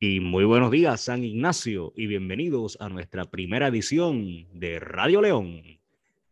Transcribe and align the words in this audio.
Y 0.00 0.20
muy 0.20 0.44
buenos 0.44 0.70
días, 0.70 1.00
San 1.00 1.24
Ignacio, 1.24 1.92
y 1.96 2.06
bienvenidos 2.06 2.76
a 2.80 2.88
nuestra 2.88 3.24
primera 3.24 3.66
edición 3.66 4.46
de 4.52 4.78
Radio 4.78 5.20
León. 5.20 5.60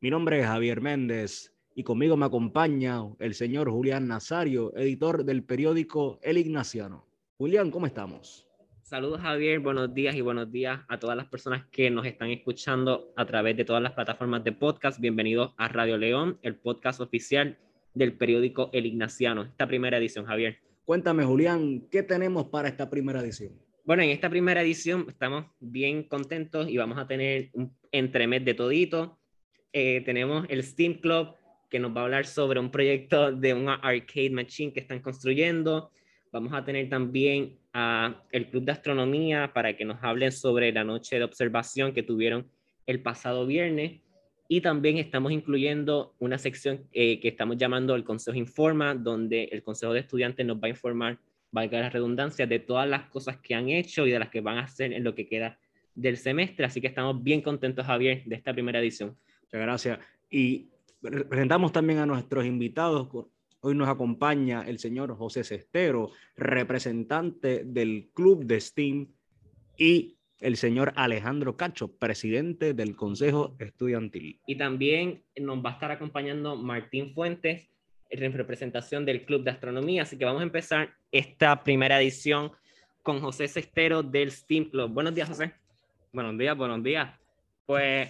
Mi 0.01 0.09
nombre 0.09 0.39
es 0.39 0.47
Javier 0.47 0.81
Méndez 0.81 1.53
y 1.75 1.83
conmigo 1.83 2.17
me 2.17 2.27
acompaña 2.27 3.01
el 3.19 3.35
señor 3.35 3.69
Julián 3.69 4.07
Nazario, 4.07 4.73
editor 4.77 5.25
del 5.25 5.43
periódico 5.43 6.21
El 6.23 6.39
Ignaciano. 6.39 7.09
Julián, 7.39 7.73
¿cómo 7.73 7.87
estamos? 7.87 8.47
Saludos 8.83 9.21
Javier, 9.21 9.59
buenos 9.59 9.93
días 9.93 10.15
y 10.15 10.21
buenos 10.21 10.53
días 10.53 10.83
a 10.87 11.01
todas 11.01 11.17
las 11.17 11.27
personas 11.27 11.67
que 11.73 11.91
nos 11.91 12.07
están 12.07 12.31
escuchando 12.31 13.13
a 13.17 13.27
través 13.27 13.57
de 13.57 13.65
todas 13.65 13.83
las 13.83 13.95
plataformas 13.95 14.45
de 14.45 14.53
podcast. 14.53 15.01
Bienvenidos 15.01 15.55
a 15.57 15.67
Radio 15.67 15.99
León, 15.99 16.39
el 16.43 16.55
podcast 16.55 17.01
oficial 17.01 17.59
del 17.95 18.13
periódico 18.13 18.71
El 18.73 18.87
Ignaciano, 18.87 19.43
esta 19.43 19.67
primera 19.67 19.99
edición, 19.99 20.25
Javier. 20.25 20.61
Cuéntame, 20.87 21.25
Julián, 21.25 21.89
¿qué 21.91 22.05
tenemos 22.05 22.47
para 22.47 22.69
esta 22.69 22.89
primera 22.89 23.19
edición? 23.21 23.51
Bueno, 23.85 24.05
en 24.05 24.11
esta 24.11 24.31
primera 24.31 24.63
edición 24.63 25.07
estamos 25.09 25.47
bien 25.59 26.05
contentos 26.05 26.69
y 26.69 26.77
vamos 26.77 26.97
a 26.97 27.09
tener 27.09 27.51
un 27.55 27.77
entremés 27.91 28.45
de 28.45 28.55
todito. 28.55 29.19
Eh, 29.73 30.03
tenemos 30.03 30.47
el 30.49 30.63
Steam 30.63 31.01
Club 31.01 31.35
que 31.69 31.81
nos 31.81 31.91
va 31.91 32.03
a 32.03 32.05
hablar 32.05 32.25
sobre 32.25 32.61
un 32.61 32.71
proyecto 32.71 33.33
de 33.33 33.53
una 33.53 33.75
arcade 33.75 34.31
machine 34.31 34.73
que 34.73 34.79
están 34.79 35.01
construyendo. 35.01 35.91
Vamos 36.31 36.53
a 36.53 36.65
tener 36.65 36.89
también 36.89 37.59
a 37.73 38.23
el 38.31 38.49
Club 38.49 38.63
de 38.63 38.71
Astronomía 38.71 39.51
para 39.53 39.77
que 39.77 39.85
nos 39.85 40.01
hablen 40.05 40.31
sobre 40.31 40.71
la 40.71 40.85
noche 40.85 41.19
de 41.19 41.25
observación 41.25 41.95
que 41.95 42.05
tuvieron 42.05 42.49
el 42.87 43.03
pasado 43.03 43.45
viernes. 43.45 44.03
Y 44.49 44.61
también 44.61 44.99
estamos 44.99 45.33
incluyendo 45.33 46.15
una 46.19 46.39
sección 46.39 46.87
eh, 46.93 47.19
que 47.21 47.29
estamos 47.29 47.57
llamando 47.57 47.95
el 47.95 48.05
Consejo 48.05 48.37
Informa, 48.37 48.95
donde 48.95 49.45
el 49.45 49.63
Consejo 49.63 49.93
de 49.93 50.01
Estudiantes 50.01 50.47
nos 50.47 50.59
va 50.59 50.67
a 50.67 50.69
informar, 50.69 51.19
valga 51.51 51.81
la 51.81 51.91
redundancia, 51.91 52.47
de 52.47 52.61
todas 52.61 52.89
las 52.89 53.09
cosas 53.09 53.39
que 53.39 53.55
han 53.55 53.69
hecho 53.69 54.07
y 54.07 54.11
de 54.11 54.19
las 54.19 54.29
que 54.29 54.41
van 54.41 54.59
a 54.59 54.65
hacer 54.65 54.93
en 54.93 55.03
lo 55.03 55.15
que 55.15 55.27
queda 55.27 55.59
del 55.95 56.17
semestre. 56.17 56.67
Así 56.67 56.81
que 56.81 56.87
estamos 56.87 57.23
bien 57.23 57.43
contentos, 57.43 57.87
Javier, 57.87 58.23
de 58.25 58.37
esta 58.37 58.53
primera 58.53 58.79
edición. 58.79 59.17
Muchas 59.43 59.61
gracias. 59.61 59.99
Y 60.31 60.69
presentamos 61.01 61.73
también 61.73 61.99
a 61.99 62.07
nuestros 62.07 62.45
invitados. 62.45 63.09
Hoy 63.61 63.75
nos 63.75 63.89
acompaña 63.89 64.63
el 64.63 64.79
señor 64.79 65.17
José 65.17 65.43
Cestero, 65.43 66.11
representante 66.37 67.65
del 67.65 68.11
Club 68.15 68.45
de 68.45 68.61
STEAM 68.61 69.09
y 69.77 70.16
el 70.41 70.57
señor 70.57 70.93
Alejandro 70.97 71.57
Cacho, 71.57 71.97
presidente 71.97 72.75
del 72.75 72.97
Consejo 72.97 73.57
Estudiantil. 73.59 74.41
Y 74.47 74.57
también 74.57 75.23
nos 75.37 75.65
va 75.65 75.71
a 75.71 75.73
estar 75.75 75.91
acompañando 75.91 76.57
Martín 76.57 77.15
Fuentes, 77.15 77.69
en 78.11 78.33
representación 78.33 79.05
del 79.05 79.25
Club 79.25 79.43
de 79.43 79.51
Astronomía. 79.51 80.03
Así 80.03 80.17
que 80.17 80.25
vamos 80.25 80.41
a 80.41 80.45
empezar 80.45 80.95
esta 81.11 81.63
primera 81.63 82.01
edición 82.01 82.53
con 83.03 83.21
José 83.21 83.49
Cestero 83.49 84.03
del 84.03 84.31
Steam 84.31 84.67
Club. 84.67 84.91
Buenos 84.91 85.15
días, 85.15 85.29
José. 85.29 85.53
Buenos 86.13 86.39
días, 86.39 86.57
buenos 86.57 86.83
días. 86.83 87.19
Pues 87.67 88.09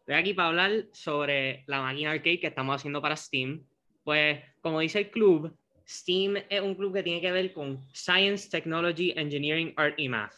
estoy 0.00 0.14
aquí 0.14 0.34
para 0.34 0.48
hablar 0.48 0.86
sobre 0.92 1.64
la 1.66 1.80
máquina 1.80 2.10
arcade 2.10 2.40
que 2.40 2.46
estamos 2.48 2.76
haciendo 2.76 3.00
para 3.00 3.16
Steam. 3.16 3.64
Pues, 4.04 4.40
como 4.60 4.80
dice 4.80 5.00
el 5.00 5.10
club, 5.10 5.54
Steam 5.86 6.36
es 6.48 6.60
un 6.60 6.74
club 6.74 6.94
que 6.94 7.02
tiene 7.02 7.20
que 7.20 7.32
ver 7.32 7.52
con 7.52 7.80
Science, 7.92 8.48
Technology, 8.50 9.12
Engineering, 9.16 9.72
Art 9.76 9.94
y 9.98 10.08
Math. 10.08 10.34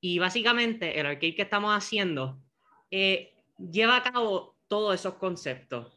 Y 0.00 0.18
básicamente 0.18 0.98
el 0.98 1.06
arcade 1.06 1.34
que 1.34 1.42
estamos 1.42 1.76
haciendo 1.76 2.42
eh, 2.90 3.34
lleva 3.58 3.96
a 3.96 4.02
cabo 4.02 4.56
todos 4.68 4.94
esos 4.94 5.14
conceptos. 5.14 5.96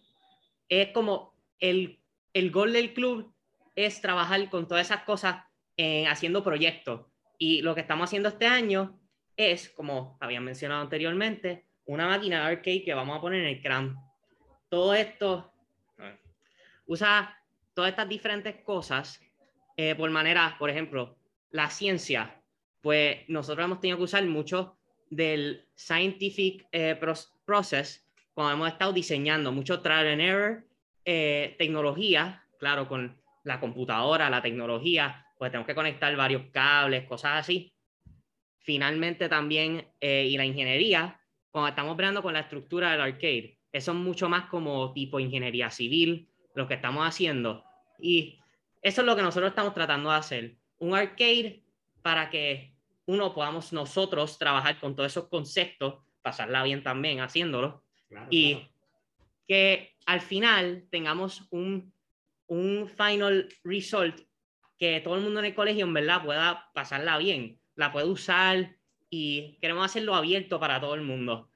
Es 0.68 0.90
como 0.90 1.34
el, 1.60 2.00
el 2.34 2.52
gol 2.52 2.74
del 2.74 2.94
club 2.94 3.34
es 3.76 4.02
trabajar 4.02 4.50
con 4.50 4.68
todas 4.68 4.88
esas 4.88 5.04
cosas 5.04 5.44
haciendo 6.08 6.44
proyectos. 6.44 7.02
Y 7.38 7.62
lo 7.62 7.74
que 7.74 7.82
estamos 7.82 8.06
haciendo 8.06 8.30
este 8.30 8.46
año 8.46 9.00
es, 9.36 9.70
como 9.70 10.18
habían 10.20 10.44
mencionado 10.44 10.82
anteriormente, 10.82 11.66
una 11.86 12.08
máquina 12.08 12.42
de 12.42 12.54
arcade 12.54 12.84
que 12.84 12.94
vamos 12.94 13.18
a 13.18 13.22
poner 13.22 13.42
en 13.42 13.50
el 13.50 13.62
CRAM. 13.62 13.98
Todo 14.70 14.94
esto 14.94 15.52
usa 16.86 17.38
todas 17.74 17.90
estas 17.90 18.10
diferentes 18.10 18.56
cosas 18.64 19.20
eh, 19.78 19.96
por 19.96 20.10
manera, 20.12 20.56
por 20.60 20.70
ejemplo, 20.70 21.18
la 21.50 21.70
ciencia 21.70 22.42
pues 22.84 23.20
nosotros 23.30 23.64
hemos 23.64 23.80
tenido 23.80 23.98
que 23.98 24.04
usar 24.04 24.26
mucho 24.26 24.78
del 25.10 25.66
scientific 25.74 26.68
eh, 26.74 27.00
process 27.46 28.06
cuando 28.34 28.54
hemos 28.54 28.68
estado 28.68 28.92
diseñando, 28.92 29.54
mucho 29.54 29.82
trial 29.82 30.08
and 30.08 30.22
error, 30.22 30.68
eh, 31.06 31.56
tecnología, 31.58 32.44
claro, 32.60 32.90
con 32.90 33.22
la 33.46 33.62
computadora, 33.62 34.30
la 34.30 34.42
tecnología, 34.42 35.26
pues 35.38 35.52
tenemos 35.52 35.68
que 35.68 35.76
conectar 35.76 36.14
varios 36.18 36.44
cables, 36.52 37.08
cosas 37.08 37.40
así. 37.40 37.74
Finalmente 38.60 39.30
también, 39.30 39.88
eh, 40.02 40.26
y 40.30 40.36
la 40.36 40.46
ingeniería, 40.46 41.22
cuando 41.52 41.70
estamos 41.70 41.94
operando 41.94 42.22
con 42.22 42.34
la 42.34 42.42
estructura 42.42 42.92
del 42.92 43.02
arcade, 43.02 43.60
eso 43.72 43.92
es 43.92 43.98
mucho 43.98 44.28
más 44.28 44.50
como 44.50 44.92
tipo 44.92 45.22
ingeniería 45.22 45.70
civil, 45.70 46.28
lo 46.54 46.68
que 46.68 46.74
estamos 46.74 47.08
haciendo. 47.08 47.64
Y 48.00 48.40
eso 48.82 49.02
es 49.02 49.08
lo 49.08 49.16
que 49.16 49.22
nosotros 49.22 49.52
estamos 49.52 49.74
tratando 49.74 50.10
de 50.10 50.18
hacer. 50.18 50.58
Un 50.80 50.96
arcade 50.96 51.64
para 52.02 52.30
que 52.30 52.73
uno, 53.06 53.34
podamos 53.34 53.74
nosotros 53.74 54.38
trabajar 54.38 54.80
con 54.80 54.96
todos 54.96 55.12
esos 55.12 55.28
conceptos, 55.28 56.04
pasarla 56.22 56.64
bien 56.64 56.84
también 56.84 57.20
haciéndolo, 57.20 57.84
y 58.30 58.68
que 59.48 59.96
al 60.06 60.22
final 60.22 60.88
tengamos 60.90 61.48
un, 61.50 61.94
un 62.48 62.88
final 62.88 63.50
result 63.64 64.22
que 64.78 65.02
todo 65.02 65.16
el 65.16 65.22
mundo 65.22 65.40
en 65.40 65.48
el 65.48 65.56
colegio 65.56 65.86
en 65.86 65.94
verdad 65.94 66.24
pueda 66.24 66.72
pasarla 66.74 67.18
bien, 67.18 67.60
la 67.76 67.92
pueda 67.92 68.06
usar 68.06 68.76
y 69.10 69.58
queremos 69.62 69.86
hacerlo 69.86 70.16
abierto 70.16 70.60
para 70.60 70.80
todo 70.80 70.96
el 70.96 71.02
mundo. 71.02 71.50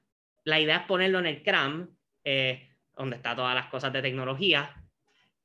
La 0.43 0.59
idea 0.59 0.77
es 0.77 0.83
ponerlo 0.83 1.19
en 1.19 1.25
el 1.27 1.43
CRAM, 1.43 1.95
eh, 2.23 2.69
donde 2.95 3.17
está 3.17 3.35
todas 3.35 3.55
las 3.55 3.67
cosas 3.67 3.91
de 3.93 4.01
tecnología, 4.01 4.83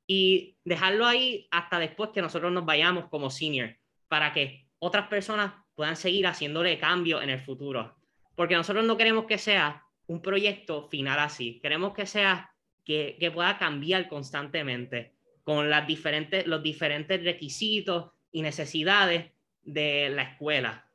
y 0.07 0.57
dejarlo 0.63 1.05
ahí 1.05 1.47
hasta 1.51 1.79
después 1.79 2.11
que 2.11 2.21
nosotros 2.21 2.51
nos 2.51 2.65
vayamos 2.65 3.09
como 3.09 3.29
senior, 3.29 3.75
para 4.07 4.33
que 4.33 4.67
otras 4.79 5.07
personas 5.07 5.53
puedan 5.75 5.95
seguir 5.95 6.27
haciéndole 6.27 6.77
cambios 6.77 7.23
en 7.23 7.29
el 7.29 7.39
futuro. 7.39 7.95
Porque 8.35 8.55
nosotros 8.55 8.85
no 8.85 8.97
queremos 8.97 9.25
que 9.25 9.37
sea 9.37 9.83
un 10.07 10.21
proyecto 10.21 10.89
final 10.89 11.19
así, 11.19 11.59
queremos 11.61 11.93
que 11.93 12.05
sea 12.05 12.51
que, 12.83 13.17
que 13.19 13.31
pueda 13.31 13.57
cambiar 13.57 14.07
constantemente 14.07 15.13
con 15.43 15.69
las 15.69 15.87
diferentes, 15.87 16.47
los 16.47 16.63
diferentes 16.63 17.23
requisitos 17.23 18.11
y 18.31 18.41
necesidades 18.41 19.31
de 19.63 20.09
la 20.09 20.23
escuela. 20.23 20.87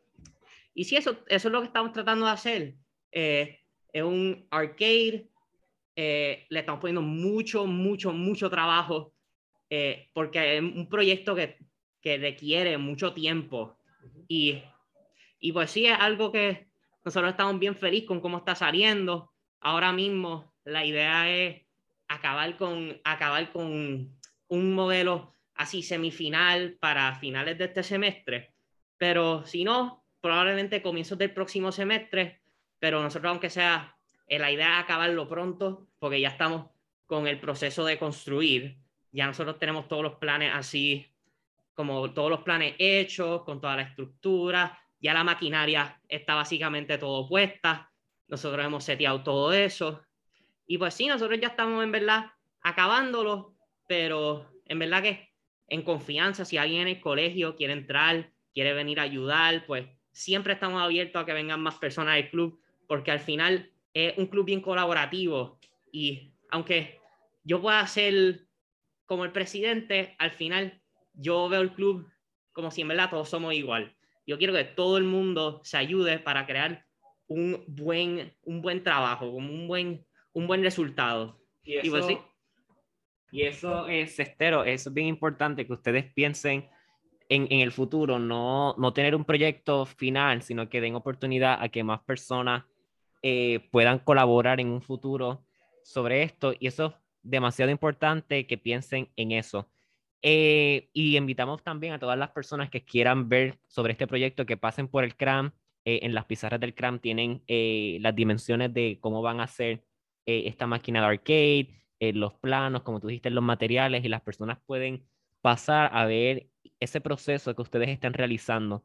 Y 0.75 0.85
si 0.85 0.97
eso, 0.97 1.19
eso 1.29 1.49
es 1.49 1.53
lo 1.53 1.61
que 1.61 1.67
estamos 1.67 1.93
tratando 1.93 2.27
de 2.27 2.33
hacer. 2.33 2.75
Eh, 3.13 3.61
es 3.93 4.03
un 4.03 4.47
arcade, 4.51 5.29
eh, 5.97 6.47
le 6.49 6.61
estamos 6.61 6.81
poniendo 6.81 7.03
mucho, 7.03 7.67
mucho, 7.67 8.13
mucho 8.13 8.51
trabajo, 8.51 9.13
eh, 9.71 10.11
porque 10.13 10.57
es 10.57 10.63
un 10.63 10.89
proyecto 10.89 11.35
que, 11.35 11.59
que 12.01 12.19
requiere 12.19 12.79
mucho 12.79 13.13
tiempo 13.13 13.78
y, 14.29 14.63
y 15.41 15.53
pues 15.53 15.71
sí, 15.71 15.87
es 15.87 15.99
algo 15.99 16.31
que 16.31 16.69
nosotros 17.05 17.31
estamos 17.31 17.59
bien 17.59 17.75
felices 17.75 18.07
con 18.07 18.21
cómo 18.21 18.39
está 18.39 18.55
saliendo. 18.55 19.33
Ahora 19.61 19.93
mismo 19.93 20.55
la 20.65 20.85
idea 20.85 21.31
es 21.31 21.63
acabar 22.07 22.57
con, 22.57 23.01
acabar 23.05 23.51
con 23.51 24.15
un 24.49 24.75
modelo 24.75 25.33
así 25.55 25.83
semifinal 25.83 26.77
para 26.81 27.15
finales 27.17 27.59
de 27.59 27.65
este 27.65 27.83
semestre. 27.83 28.55
Pero 28.99 29.45
si 29.47 29.65
no, 29.65 30.05
probablemente 30.21 30.83
comienzos 30.83 31.19
del 31.19 31.33
próximo 31.33 31.73
semestre. 31.73 32.43
Pero 32.79 33.03
nosotros, 33.03 33.31
aunque 33.31 33.51
sea, 33.51 33.97
eh, 34.27 34.39
la 34.39 34.53
idea 34.53 34.79
es 34.79 34.85
acabarlo 34.85 35.29
pronto, 35.29 35.89
porque 35.99 36.21
ya 36.21 36.29
estamos 36.29 36.67
con 37.07 37.27
el 37.27 37.41
proceso 37.41 37.85
de 37.85 37.99
construir. 37.99 38.77
Ya 39.13 39.27
nosotros 39.27 39.59
tenemos 39.59 39.89
todos 39.89 40.03
los 40.03 40.15
planes 40.17 40.53
así 40.55 41.07
como 41.79 42.11
todos 42.11 42.29
los 42.29 42.43
planes 42.43 42.75
hechos, 42.77 43.45
con 43.45 43.61
toda 43.61 43.77
la 43.77 43.83
estructura, 43.83 44.77
ya 45.01 45.15
la 45.15 45.23
maquinaria 45.23 46.03
está 46.09 46.35
básicamente 46.35 46.99
todo 46.99 47.29
puesta, 47.29 47.89
nosotros 48.27 48.67
hemos 48.67 48.83
seteado 48.83 49.23
todo 49.23 49.53
eso, 49.53 50.03
y 50.67 50.77
pues 50.77 50.95
sí, 50.95 51.07
nosotros 51.07 51.39
ya 51.41 51.47
estamos 51.47 51.85
en 51.85 51.93
verdad 51.93 52.33
acabándolo, 52.63 53.55
pero 53.87 54.51
en 54.65 54.81
verdad 54.81 55.05
que 55.05 55.33
en 55.69 55.83
confianza, 55.83 56.45
si 56.45 56.57
alguien 56.57 56.81
en 56.81 56.89
el 56.89 57.01
colegio 57.01 57.55
quiere 57.55 57.75
entrar, 57.75 58.33
quiere 58.53 58.73
venir 58.73 58.99
a 58.99 59.05
ayudar, 59.05 59.65
pues 59.65 59.87
siempre 60.11 60.55
estamos 60.55 60.83
abiertos 60.83 61.23
a 61.23 61.27
que 61.27 61.33
vengan 61.33 61.61
más 61.61 61.77
personas 61.77 62.17
del 62.17 62.29
club, 62.29 62.61
porque 62.89 63.13
al 63.13 63.21
final 63.21 63.71
es 63.95 64.19
un 64.19 64.27
club 64.27 64.47
bien 64.47 64.63
colaborativo 64.63 65.61
y 65.93 66.33
aunque 66.51 66.99
yo 67.45 67.63
pueda 67.63 67.87
ser 67.87 68.49
como 69.07 69.25
el 69.25 69.31
presidente, 69.31 70.17
al 70.19 70.33
final 70.33 70.83
yo 71.19 71.49
veo 71.49 71.61
el 71.61 71.73
club 71.73 72.09
como 72.53 72.71
si 72.71 72.81
en 72.81 72.89
verdad 72.89 73.11
todos 73.11 73.29
somos 73.29 73.55
igual. 73.55 73.95
Yo 74.27 74.39
quiero 74.39 74.53
que 74.53 74.65
todo 74.65 74.99
el 74.99 75.05
mundo 75.05 75.61
se 75.65 75.77
ayude 75.77 76.19
para 76.19 76.47
crear 76.47 76.85
un 77.27 77.63
buen, 77.67 78.35
un 78.43 78.63
buen 78.63 78.83
trabajo, 78.83 79.29
un 79.29 79.69
buen, 79.69 80.05
un 80.33 80.47
buen 80.47 80.63
resultado. 80.63 81.41
Y 81.63 81.89
pues 81.91 82.07
eso, 82.07 82.25
y, 83.31 83.43
eso 83.43 83.87
es, 83.87 84.19
Estero, 84.19 84.65
eso 84.65 84.89
es 84.89 84.95
bien 84.95 85.07
importante 85.07 85.67
que 85.67 85.73
ustedes 85.73 86.13
piensen 86.13 86.69
en, 87.29 87.47
en, 87.51 87.61
el 87.61 87.73
futuro 87.73 88.19
no, 88.19 88.75
no 88.79 88.93
tener 88.93 89.15
un 89.15 89.25
proyecto 89.25 89.85
final, 89.85 90.43
sino 90.43 90.69
que 90.69 90.81
den 90.81 90.95
oportunidad 90.95 91.63
a 91.63 91.69
que 91.69 91.85
más 91.85 92.01
personas 92.01 92.65
eh, 93.23 93.69
puedan 93.71 93.99
colaborar 93.99 94.61
en 94.61 94.69
un 94.69 94.81
futuro 94.81 95.45
sobre 95.85 96.23
esto. 96.23 96.55
Y 96.59 96.69
eso 96.69 96.87
es 96.87 96.95
demasiado 97.23 97.71
importante 97.71 98.47
que 98.47 98.59
piensen 98.59 99.11
en 99.17 99.33
eso. 99.33 99.69
Eh, 100.23 100.91
y 100.93 101.17
invitamos 101.17 101.63
también 101.63 101.93
a 101.93 101.99
todas 101.99 102.19
las 102.19 102.31
personas 102.31 102.71
que 102.71 102.85
quieran 102.85 103.29
ver 103.29 103.59
sobre 103.67 103.93
este 103.93 104.07
proyecto 104.07 104.47
que 104.47 104.57
pasen 104.57 104.89
por 104.89 105.05
el 105.05 105.17
CRAM. 105.17 105.53
Eh, 105.85 106.01
en 106.03 106.15
las 106.15 106.27
pizarras 106.27 106.61
del 106.61 106.75
CRAM 106.75 106.99
tienen 106.99 107.43
las 108.03 108.15
dimensiones 108.15 108.75
de 108.75 108.99
cómo 109.01 109.23
van 109.23 109.41
a 109.41 109.45
hacer 109.45 109.85
esta 110.27 110.67
máquina 110.67 111.01
de 111.01 111.07
arcade, 111.07 111.69
los 112.13 112.35
planos, 112.35 112.83
como 112.83 113.01
tú 113.01 113.09
dijiste, 113.09 113.31
los 113.31 113.43
materiales, 113.43 114.05
y 114.05 114.09
las 114.09 114.21
personas 114.21 114.59
pueden 114.67 115.07
pasar 115.41 115.91
a 115.95 116.05
ver 116.05 116.49
ese 116.81 117.01
proceso 117.01 117.55
que 117.55 117.63
ustedes 117.63 117.89
están 117.89 118.13
realizando. 118.13 118.85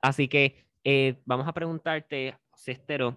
Así 0.00 0.26
que 0.26 0.66
vamos 1.24 1.46
a 1.46 1.52
preguntarte, 1.52 2.36
Cestero, 2.56 3.16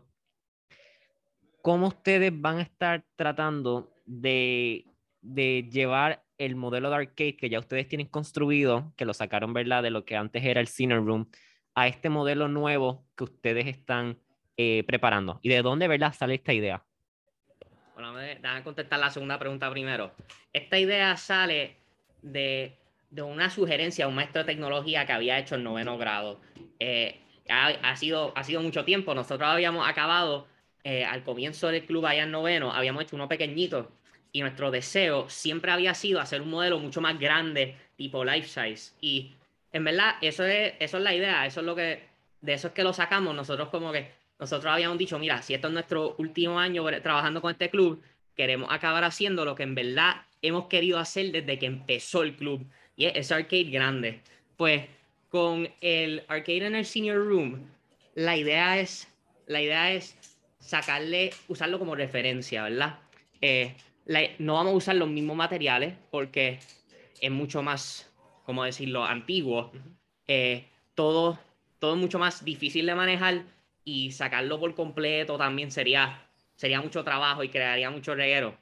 ¿cómo 1.64 1.88
ustedes 1.88 2.32
van 2.40 2.58
a 2.58 2.62
estar 2.62 3.04
tratando 3.16 3.94
de, 4.06 4.86
de, 5.22 5.68
llevar 5.72 6.23
el 6.38 6.56
modelo 6.56 6.90
de 6.90 6.96
arcade 6.96 7.38
que 7.38 7.50
ya 7.50 7.60
ustedes 7.60 7.88
tienen 7.88 8.08
construido, 8.08 8.94
que 8.98 9.06
lo 9.06 9.14
sacaron, 9.14 9.54
¿verdad?, 9.54 9.84
de 9.84 9.92
lo 9.92 10.06
que 10.06 10.16
antes 10.16 10.44
era 10.44 10.62
el 10.62 10.68
Cine 10.68 10.96
Room, 10.96 11.30
a 11.76 11.88
este 11.88 12.10
modelo 12.10 12.48
nuevo 12.48 13.06
que 13.16 13.24
ustedes 13.24 13.66
están 13.68 14.20
eh, 14.58 14.84
preparando? 14.86 15.40
¿Y 15.42 15.50
de 15.50 15.62
dónde, 15.62 15.88
verdad, 15.88 16.14
sale 16.14 16.36
esta 16.36 16.54
idea? 16.54 16.84
Bueno, 17.96 18.16
déjame 18.16 18.64
contestar 18.64 19.00
la 19.00 19.10
segunda 19.10 19.40
pregunta 19.40 19.70
primero. 19.72 20.12
Esta 20.52 20.80
idea 20.80 21.16
sale 21.18 21.78
de, 22.22 22.78
de 23.10 23.22
una 23.22 23.50
sugerencia 23.50 24.06
a 24.06 24.08
un 24.08 24.16
maestro 24.16 24.44
de 24.44 24.54
tecnología 24.54 25.06
que 25.06 25.14
había 25.14 25.40
hecho 25.40 25.56
el 25.56 25.64
noveno 25.64 25.98
grado. 25.98 26.42
Eh, 26.80 27.20
ha, 27.50 27.96
sido, 27.96 28.32
ha 28.36 28.44
sido 28.44 28.62
mucho 28.62 28.86
tiempo. 28.86 29.14
Nosotros 29.14 29.48
habíamos 29.50 29.88
acabado 29.88 30.48
eh, 30.84 31.06
al 31.06 31.24
comienzo 31.24 31.68
del 31.68 31.86
club 31.86 32.06
allá 32.06 32.24
en 32.24 32.32
noveno, 32.32 32.72
habíamos 32.72 33.04
hecho 33.04 33.16
uno 33.16 33.28
pequeñito 33.28 33.92
y 34.34 34.42
nuestro 34.42 34.72
deseo 34.72 35.30
siempre 35.30 35.72
había 35.72 35.94
sido 35.94 36.20
hacer 36.20 36.42
un 36.42 36.50
modelo 36.50 36.80
mucho 36.80 37.00
más 37.00 37.18
grande, 37.20 37.78
tipo 37.96 38.26
life 38.26 38.48
size. 38.48 38.92
Y 39.00 39.32
en 39.72 39.84
verdad, 39.84 40.16
eso 40.22 40.44
es, 40.44 40.74
eso 40.80 40.98
es 40.98 41.04
la 41.04 41.14
idea, 41.14 41.46
eso 41.46 41.60
es 41.60 41.66
lo 41.66 41.76
que, 41.76 42.04
de 42.42 42.54
eso 42.54 42.68
es 42.68 42.74
que 42.74 42.84
lo 42.84 42.94
sacamos. 42.94 43.36
Nosotros 43.36 43.70
como 43.70 43.92
que, 43.92 44.12
nosotros 44.40 44.74
habíamos 44.74 44.98
dicho, 44.98 45.20
mira, 45.20 45.42
si 45.44 45.54
esto 45.54 45.68
es 45.68 45.74
nuestro 45.74 46.16
último 46.18 46.60
año 46.60 46.84
trabajando 47.02 47.42
con 47.42 47.52
este 47.52 47.70
club, 47.70 48.02
queremos 48.36 48.70
acabar 48.72 49.04
haciendo 49.04 49.46
lo 49.46 49.54
que 49.54 49.64
en 49.64 49.76
verdad 49.76 50.24
hemos 50.42 50.66
querido 50.66 50.98
hacer 50.98 51.32
desde 51.32 51.60
que 51.60 51.68
empezó 51.68 52.24
el 52.24 52.36
club, 52.36 52.66
y 52.96 53.06
es 53.06 53.14
ese 53.16 53.36
arcade 53.36 53.66
grande. 53.66 54.22
Pues 54.58 54.88
con 55.30 55.70
el 55.80 56.24
arcade 56.28 56.66
en 56.66 56.76
el 56.76 56.86
senior 56.86 57.18
room, 57.18 57.70
la 58.16 58.36
idea 58.36 58.80
es, 58.80 59.08
la 59.46 59.62
idea 59.62 59.94
es 59.94 60.18
sacarle, 60.60 61.32
usarlo 61.48 61.78
como 61.78 61.96
referencia, 61.96 62.64
¿verdad? 62.64 63.00
Eh, 63.42 63.76
no 64.40 64.54
vamos 64.56 64.74
a 64.74 64.76
usar 64.76 64.96
los 64.96 65.10
mismos 65.10 65.36
materiales 65.36 65.96
porque 66.12 66.60
es 67.22 67.32
mucho 67.32 67.62
más, 67.62 68.12
como 68.46 68.64
decirlo, 68.64 69.06
antiguo. 69.06 69.72
Eh, 70.28 70.68
todo, 70.96 71.40
todo 71.80 71.96
es 71.96 72.00
mucho 72.00 72.20
más 72.20 72.44
difícil 72.44 72.86
de 72.86 72.96
manejar 72.96 73.44
y 73.86 74.12
sacarlo 74.12 74.60
por 74.60 74.74
completo 74.76 75.38
también 75.38 75.72
sería, 75.72 76.28
sería 76.56 76.82
mucho 76.82 77.04
trabajo 77.04 77.44
y 77.44 77.50
crearía 77.50 77.90
mucho 77.90 78.16
reguero. 78.16 78.58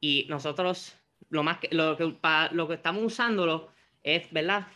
Y 0.00 0.26
nosotros, 0.28 0.96
lo, 1.30 1.42
más 1.42 1.58
que, 1.58 1.68
lo, 1.74 1.96
que, 1.96 2.14
lo 2.52 2.68
que 2.68 2.74
estamos 2.74 3.02
usándolo 3.02 3.70
es, 4.02 4.30
¿verdad? 4.32 4.66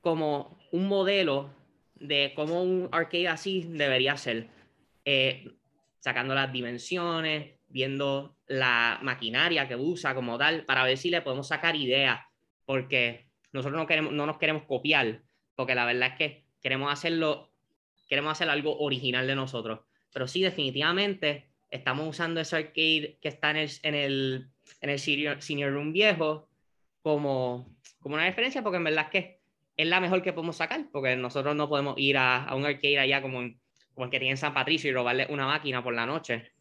Como 0.00 0.58
un 0.72 0.86
modelo 0.86 1.50
de 1.94 2.32
cómo 2.34 2.62
un 2.62 2.88
arcade 2.92 3.28
así 3.28 3.64
debería 3.68 4.16
ser. 4.16 4.48
Eh, 5.04 5.52
sacando 6.00 6.34
las 6.36 6.52
dimensiones, 6.52 7.55
viendo 7.68 8.36
la 8.46 8.98
maquinaria 9.02 9.68
que 9.68 9.76
usa 9.76 10.14
como 10.14 10.38
tal, 10.38 10.64
para 10.64 10.84
ver 10.84 10.96
si 10.96 11.10
le 11.10 11.22
podemos 11.22 11.48
sacar 11.48 11.76
ideas, 11.76 12.20
porque 12.64 13.28
nosotros 13.52 13.80
no, 13.80 13.86
queremos, 13.86 14.12
no 14.12 14.26
nos 14.26 14.38
queremos 14.38 14.64
copiar, 14.64 15.22
porque 15.54 15.74
la 15.74 15.84
verdad 15.84 16.10
es 16.12 16.18
que 16.18 16.44
queremos 16.62 16.92
hacerlo, 16.92 17.52
queremos 18.08 18.32
hacer 18.32 18.48
algo 18.48 18.78
original 18.78 19.26
de 19.26 19.34
nosotros. 19.34 19.80
Pero 20.12 20.28
sí, 20.28 20.42
definitivamente, 20.42 21.50
estamos 21.70 22.08
usando 22.08 22.40
ese 22.40 22.56
arcade 22.56 23.18
que 23.20 23.28
está 23.28 23.50
en 23.50 23.56
el, 23.56 23.70
en 23.82 23.94
el, 23.94 24.50
en 24.80 24.90
el 24.90 24.98
senior, 24.98 25.72
Room 25.72 25.92
viejo 25.92 26.48
como, 27.02 27.76
como 28.00 28.14
una 28.14 28.24
referencia, 28.24 28.62
porque 28.62 28.78
en 28.78 28.84
verdad 28.84 29.06
es 29.06 29.10
que 29.10 29.40
es 29.76 29.86
la 29.86 30.00
mejor 30.00 30.22
que 30.22 30.32
podemos 30.32 30.56
sacar, 30.56 30.88
porque 30.90 31.16
nosotros 31.16 31.54
no 31.54 31.68
podemos 31.68 31.98
ir 31.98 32.16
a, 32.16 32.44
a 32.44 32.54
un 32.54 32.64
arcade 32.64 32.98
allá 32.98 33.20
como 33.20 33.42
en 33.42 33.60
como 33.96 34.04
el 34.04 34.10
que 34.10 34.18
tiene 34.18 34.32
en 34.32 34.36
San 34.36 34.52
Patricio 34.52 34.90
y 34.90 34.92
robarle 34.92 35.26
una 35.30 35.46
máquina 35.46 35.82
por 35.82 35.94
la 35.94 36.04
noche. 36.04 36.52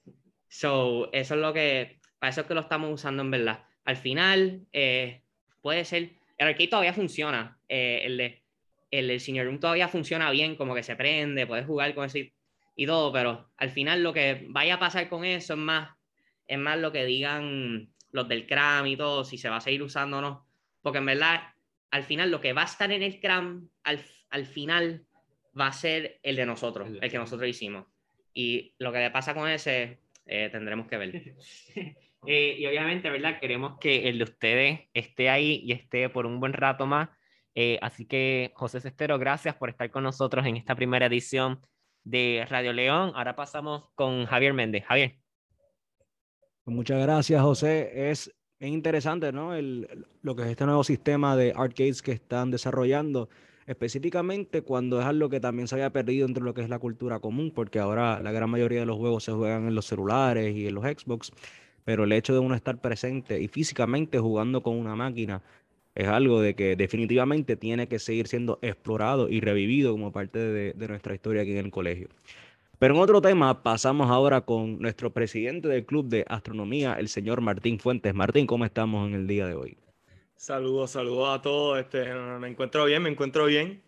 So, 0.48 1.12
eso 1.12 1.36
es 1.36 1.42
lo 1.42 1.54
que, 1.54 2.00
para 2.20 2.32
eso 2.32 2.42
es 2.42 2.48
que 2.48 2.54
lo 2.54 2.62
estamos 2.62 2.92
usando 2.92 3.24
en 3.24 3.32
verdad. 3.32 3.64
Al 3.84 3.98
final, 3.98 4.66
eh, 4.74 5.22
puede 5.62 5.86
ser, 5.86 6.12
el 6.38 6.48
arcade 6.48 6.68
todavía 6.68 6.94
funciona, 6.94 7.58
eh, 7.68 8.02
el, 8.04 8.18
de, 8.18 8.44
el 8.92 9.08
del 9.08 9.20
Senior 9.20 9.46
Room 9.46 9.60
todavía 9.60 9.88
funciona 9.88 10.32
bien, 10.32 10.56
como 10.56 10.76
que 10.76 10.84
se 10.84 10.96
prende, 10.96 11.48
puedes 11.48 11.66
jugar 11.66 11.94
con 11.94 12.06
eso 12.06 12.18
y, 12.18 12.86
todo, 12.86 13.12
pero 13.14 13.50
al 13.58 13.70
final 13.70 14.04
lo 14.04 14.14
que 14.14 14.46
vaya 14.50 14.76
a 14.76 14.80
pasar 14.80 15.08
con 15.08 15.24
eso 15.24 15.54
es 15.54 15.60
más, 15.60 15.96
es 16.48 16.58
más 16.58 16.78
lo 16.78 16.92
que 16.92 17.06
digan 17.06 17.90
los 18.12 18.28
del 18.28 18.48
CRAM 18.48 18.88
y 18.88 18.98
todo, 18.98 19.24
si 19.24 19.38
se 19.38 19.50
va 19.50 19.58
a 19.58 19.62
seguir 19.62 19.82
usando 19.82 20.18
o 20.18 20.22
no. 20.22 20.46
Porque 20.82 21.00
en 21.00 21.06
verdad, 21.06 21.42
al 21.92 22.04
final 22.04 22.32
lo 22.32 22.42
que 22.42 22.54
va 22.54 22.64
a 22.64 22.66
estar 22.66 22.92
en 22.92 23.02
el 23.02 23.20
CRAM, 23.20 23.70
al, 23.84 24.04
al 24.30 24.46
final, 24.46 25.06
va 25.60 25.68
a 25.68 25.74
ser 25.74 26.20
el 26.24 26.36
de 26.36 26.46
nosotros, 26.46 26.90
el 27.02 27.10
que 27.10 27.18
nosotros 27.18 27.50
hicimos. 27.50 27.86
Y 28.34 28.74
lo 28.78 28.92
que 28.92 29.00
le 29.00 29.12
pasa 29.12 29.34
con 29.34 29.50
ese, 29.50 30.00
eh, 30.26 30.50
tendremos 30.52 30.88
que 30.88 30.98
ver. 30.98 31.36
Eh, 32.28 32.56
y 32.58 32.66
obviamente, 32.66 33.08
¿verdad? 33.12 33.40
Queremos 33.40 33.78
que 33.80 34.10
el 34.10 34.18
de 34.18 34.24
ustedes 34.24 34.80
esté 34.96 35.30
ahí 35.30 35.62
y 35.64 35.74
esté 35.74 36.10
por 36.10 36.26
un 36.26 36.40
buen 36.40 36.54
rato 36.54 36.88
más. 36.88 37.10
Eh, 37.54 37.78
así 37.84 38.08
que, 38.08 38.52
José 38.56 38.82
Cestero, 38.82 39.20
gracias 39.20 39.54
por 39.58 39.70
estar 39.70 39.92
con 39.92 40.02
nosotros 40.02 40.44
en 40.48 40.58
esta 40.58 40.74
primera 40.74 41.06
edición 41.06 41.62
de 42.04 42.44
Radio 42.50 42.74
León. 42.74 43.12
Ahora 43.14 43.36
pasamos 43.36 43.92
con 43.94 44.26
Javier 44.26 44.54
Méndez. 44.54 44.84
Javier. 44.86 45.20
Muchas 46.66 47.00
gracias, 47.00 47.40
José. 47.44 48.10
Es, 48.10 48.36
interesante, 48.60 49.32
¿no? 49.32 49.54
El, 49.54 50.08
lo 50.24 50.36
que 50.36 50.42
es 50.42 50.48
este 50.48 50.66
nuevo 50.66 50.84
sistema 50.84 51.36
de 51.36 51.54
arcades 51.56 52.02
que 52.02 52.14
están 52.14 52.50
desarrollando 52.50 53.30
específicamente 53.66 54.62
cuando 54.62 55.00
es 55.00 55.06
algo 55.06 55.30
que 55.30 55.40
también 55.40 55.68
se 55.68 55.76
había 55.76 55.92
perdido 55.92 56.28
entre 56.28 56.44
lo 56.44 56.54
que 56.54 56.62
es 56.62 56.70
la 56.70 56.80
cultura 56.80 57.20
común, 57.20 57.52
porque 57.52 57.80
ahora 57.80 58.20
la 58.22 58.32
gran 58.32 58.50
mayoría 58.50 58.82
de 58.82 58.86
los 58.86 58.98
juegos 58.98 59.24
se 59.24 59.32
juegan 59.32 59.68
en 59.68 59.76
los 59.76 59.86
celulares 59.86 60.56
y 60.56 60.68
en 60.68 60.76
los 60.76 60.84
Xbox, 60.84 61.32
pero 61.84 62.04
el 62.04 62.12
hecho 62.12 62.34
de 62.34 62.40
uno 62.40 62.56
estar 62.56 62.80
presente 62.80 63.42
y 63.42 63.48
físicamente 63.48 64.20
jugando 64.20 64.62
con 64.62 64.78
una 64.78 64.96
máquina 64.96 65.42
es 65.96 66.08
algo 66.08 66.42
de 66.42 66.56
que 66.56 66.76
definitivamente 66.76 67.56
tiene 67.56 67.88
que 67.88 68.00
seguir 68.00 68.28
siendo 68.28 68.60
explorado 68.62 69.30
y 69.30 69.40
revivido 69.40 69.94
como 69.94 70.12
parte 70.12 70.40
de, 70.40 70.74
de 70.74 70.88
nuestra 70.88 71.16
historia 71.16 71.44
aquí 71.44 71.52
en 71.52 71.66
el 71.66 71.72
colegio. 71.72 72.10
Pero 72.78 72.96
en 72.96 73.02
otro 73.02 73.22
tema, 73.22 73.64
pasamos 73.64 74.12
ahora 74.12 74.42
con 74.42 74.80
nuestro 74.80 75.14
presidente 75.14 75.70
del 75.70 75.86
Club 75.86 76.10
de 76.10 76.26
Astronomía, 76.28 76.96
el 77.00 77.08
señor 77.08 77.40
Martín 77.40 77.80
Fuentes. 77.80 78.14
Martín, 78.14 78.46
¿cómo 78.46 78.66
estamos 78.66 79.08
en 79.08 79.16
el 79.16 79.28
día 79.28 79.48
de 79.48 79.56
hoy? 79.56 79.78
Saludos, 80.36 80.92
saludos 80.92 81.40
a 81.40 81.42
todos. 81.42 81.80
Este, 81.80 82.14
me 82.14 82.48
encuentro 82.50 82.86
bien, 82.86 83.02
me 83.02 83.10
encuentro 83.10 83.46
bien. 83.46 83.82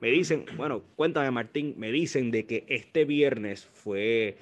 Me 0.00 0.10
dicen, 0.10 0.44
bueno, 0.56 0.82
cuéntame 0.96 1.30
Martín, 1.30 1.74
me 1.78 1.90
dicen 1.90 2.30
de 2.30 2.44
que 2.44 2.66
este 2.68 3.04
viernes 3.04 3.64
fue, 3.72 4.36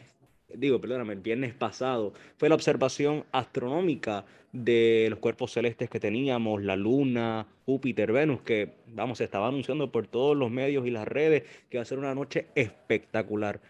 digo, 0.52 0.80
perdóname, 0.80 1.12
el 1.12 1.20
viernes 1.20 1.54
pasado 1.54 2.12
fue 2.38 2.48
la 2.48 2.56
observación 2.56 3.24
astronómica 3.30 4.24
de 4.52 5.06
los 5.10 5.20
cuerpos 5.20 5.52
celestes 5.52 5.88
que 5.90 6.00
teníamos, 6.00 6.62
la 6.62 6.76
Luna, 6.76 7.46
Júpiter, 7.66 8.10
Venus, 8.10 8.40
que, 8.42 8.72
vamos, 8.88 9.18
se 9.18 9.24
estaba 9.24 9.46
anunciando 9.48 9.92
por 9.92 10.06
todos 10.06 10.36
los 10.36 10.50
medios 10.50 10.86
y 10.86 10.90
las 10.90 11.06
redes 11.06 11.44
que 11.70 11.78
va 11.78 11.82
a 11.82 11.86
ser 11.86 11.98
una 11.98 12.14
noche 12.14 12.46
espectacular. 12.54 13.60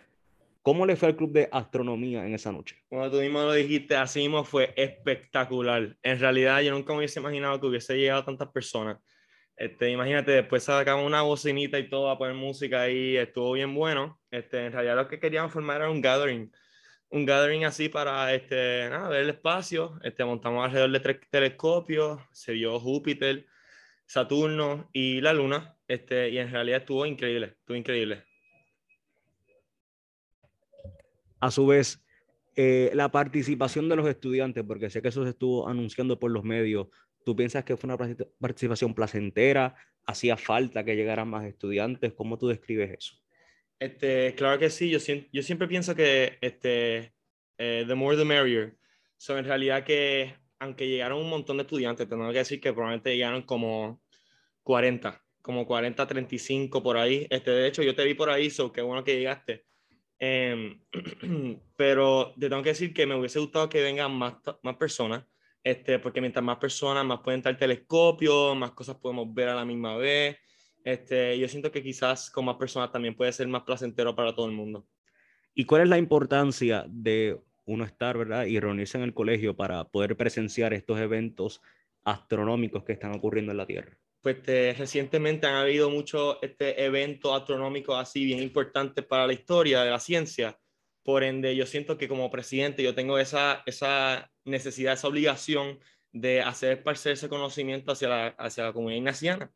¿Cómo 0.64 0.86
le 0.86 0.96
fue 0.96 1.08
al 1.08 1.16
club 1.16 1.30
de 1.30 1.46
astronomía 1.52 2.26
en 2.26 2.32
esa 2.32 2.50
noche? 2.50 2.82
Como 2.88 3.10
tú 3.10 3.18
mismo 3.18 3.42
lo 3.42 3.52
dijiste, 3.52 3.96
así 3.96 4.20
mismo 4.20 4.44
fue 4.44 4.72
espectacular. 4.78 5.94
En 6.02 6.18
realidad, 6.18 6.62
yo 6.62 6.70
nunca 6.70 6.94
me 6.94 7.00
hubiese 7.00 7.20
imaginado 7.20 7.60
que 7.60 7.66
hubiese 7.66 7.98
llegado 7.98 8.24
tantas 8.24 8.48
personas. 8.48 8.96
Este, 9.56 9.90
imagínate, 9.90 10.32
después 10.32 10.62
sacamos 10.64 11.04
una 11.04 11.20
bocinita 11.20 11.78
y 11.78 11.90
todo 11.90 12.08
a 12.08 12.16
poner 12.16 12.34
música 12.34 12.80
ahí, 12.80 13.14
estuvo 13.14 13.52
bien 13.52 13.74
bueno. 13.74 14.18
Este, 14.30 14.64
en 14.64 14.72
realidad, 14.72 14.96
lo 14.96 15.06
que 15.06 15.20
queríamos 15.20 15.52
formar 15.52 15.82
era 15.82 15.90
un 15.90 16.00
gathering, 16.00 16.50
un 17.10 17.26
gathering 17.26 17.66
así 17.66 17.90
para 17.90 18.32
este, 18.32 18.88
nada, 18.88 19.10
ver 19.10 19.24
el 19.24 19.30
espacio. 19.30 20.00
Este, 20.02 20.24
montamos 20.24 20.64
alrededor 20.64 20.92
de 20.92 21.00
tres 21.00 21.20
telescopios, 21.28 22.22
se 22.32 22.52
vio 22.52 22.80
Júpiter, 22.80 23.44
Saturno 24.06 24.88
y 24.94 25.20
la 25.20 25.34
Luna. 25.34 25.76
Este, 25.86 26.30
y 26.30 26.38
en 26.38 26.50
realidad 26.50 26.80
estuvo 26.80 27.04
increíble, 27.04 27.56
estuvo 27.58 27.76
increíble 27.76 28.24
a 31.44 31.50
su 31.50 31.66
vez, 31.66 32.02
eh, 32.56 32.90
la 32.94 33.10
participación 33.10 33.88
de 33.88 33.96
los 33.96 34.08
estudiantes, 34.08 34.64
porque 34.64 34.90
sé 34.90 35.02
que 35.02 35.08
eso 35.08 35.24
se 35.24 35.30
estuvo 35.30 35.68
anunciando 35.68 36.18
por 36.18 36.30
los 36.30 36.44
medios, 36.44 36.88
¿Tú 37.24 37.34
piensas 37.34 37.64
que 37.64 37.76
fue 37.76 37.88
una 37.88 38.16
participación 38.38 38.94
placentera? 38.94 39.74
¿Hacía 40.06 40.36
falta 40.36 40.84
que 40.84 40.94
llegaran 40.94 41.28
más 41.28 41.46
estudiantes? 41.46 42.12
¿Cómo 42.12 42.38
tú 42.38 42.48
describes 42.48 42.90
eso? 42.98 43.14
Este, 43.78 44.34
claro 44.34 44.58
que 44.58 44.68
sí, 44.70 44.90
yo, 44.90 44.98
yo 45.32 45.42
siempre 45.42 45.66
pienso 45.66 45.94
que 45.94 46.36
este, 46.42 47.14
eh, 47.56 47.84
the 47.86 47.94
more 47.94 48.16
the 48.16 48.24
merrier. 48.24 48.76
So, 49.16 49.38
en 49.38 49.46
realidad 49.46 49.84
que 49.84 50.34
aunque 50.58 50.86
llegaron 50.86 51.20
un 51.20 51.30
montón 51.30 51.56
de 51.56 51.62
estudiantes, 51.62 52.08
tengo 52.08 52.30
que 52.30 52.38
decir 52.38 52.60
que 52.60 52.72
probablemente 52.72 53.16
llegaron 53.16 53.42
como 53.42 54.02
40, 54.62 55.22
como 55.40 55.66
40, 55.66 56.06
35 56.06 56.82
por 56.82 56.98
ahí. 56.98 57.26
Este, 57.30 57.50
de 57.50 57.66
hecho, 57.66 57.82
yo 57.82 57.94
te 57.94 58.04
vi 58.04 58.14
por 58.14 58.30
ahí, 58.30 58.50
so 58.50 58.70
qué 58.70 58.82
bueno 58.82 59.02
que 59.02 59.16
llegaste. 59.16 59.64
Em, 60.18 60.80
pero 61.76 62.34
te 62.38 62.48
tengo 62.48 62.62
que 62.62 62.70
decir 62.70 62.94
que 62.94 63.06
me 63.06 63.14
hubiese 63.14 63.38
gustado 63.40 63.68
que 63.68 63.82
vengan 63.82 64.12
más, 64.12 64.34
más 64.62 64.76
personas, 64.76 65.24
este, 65.62 65.98
porque 65.98 66.20
mientras 66.20 66.44
más 66.44 66.58
personas, 66.58 67.04
más 67.04 67.20
pueden 67.20 67.40
estar 67.40 67.56
telescopios, 67.56 68.56
más 68.56 68.72
cosas 68.72 68.96
podemos 68.96 69.32
ver 69.32 69.48
a 69.48 69.54
la 69.54 69.64
misma 69.64 69.96
vez. 69.96 70.36
Este, 70.84 71.38
yo 71.38 71.48
siento 71.48 71.72
que 71.72 71.82
quizás 71.82 72.30
con 72.30 72.44
más 72.44 72.56
personas 72.56 72.92
también 72.92 73.16
puede 73.16 73.32
ser 73.32 73.48
más 73.48 73.62
placentero 73.62 74.14
para 74.14 74.34
todo 74.34 74.46
el 74.46 74.52
mundo. 74.52 74.86
¿Y 75.54 75.64
cuál 75.64 75.82
es 75.82 75.88
la 75.88 75.98
importancia 75.98 76.84
de 76.88 77.40
uno 77.64 77.84
estar, 77.84 78.18
¿verdad? 78.18 78.44
Y 78.44 78.60
reunirse 78.60 78.98
en 78.98 79.04
el 79.04 79.14
colegio 79.14 79.56
para 79.56 79.84
poder 79.84 80.16
presenciar 80.16 80.74
estos 80.74 80.98
eventos 81.00 81.62
astronómicos 82.04 82.84
que 82.84 82.92
están 82.92 83.14
ocurriendo 83.14 83.52
en 83.52 83.58
la 83.58 83.66
Tierra? 83.66 83.96
Pues 84.24 84.38
recientemente 84.78 85.46
han 85.46 85.56
habido 85.56 85.90
muchos 85.90 86.38
este, 86.40 86.82
eventos 86.82 87.38
astronómicos 87.38 88.00
así 88.00 88.24
bien 88.24 88.42
importantes 88.42 89.04
para 89.04 89.26
la 89.26 89.34
historia 89.34 89.84
de 89.84 89.90
la 89.90 90.00
ciencia. 90.00 90.58
Por 91.02 91.22
ende, 91.24 91.54
yo 91.54 91.66
siento 91.66 91.98
que 91.98 92.08
como 92.08 92.30
presidente 92.30 92.82
yo 92.82 92.94
tengo 92.94 93.18
esa, 93.18 93.62
esa 93.66 94.32
necesidad, 94.46 94.94
esa 94.94 95.08
obligación 95.08 95.78
de 96.10 96.40
hacer 96.40 96.78
esparcer 96.78 97.12
ese 97.12 97.28
conocimiento 97.28 97.92
hacia 97.92 98.08
la, 98.08 98.26
hacia 98.28 98.64
la 98.64 98.72
comunidad 98.72 98.96
ignaciana. 98.96 99.52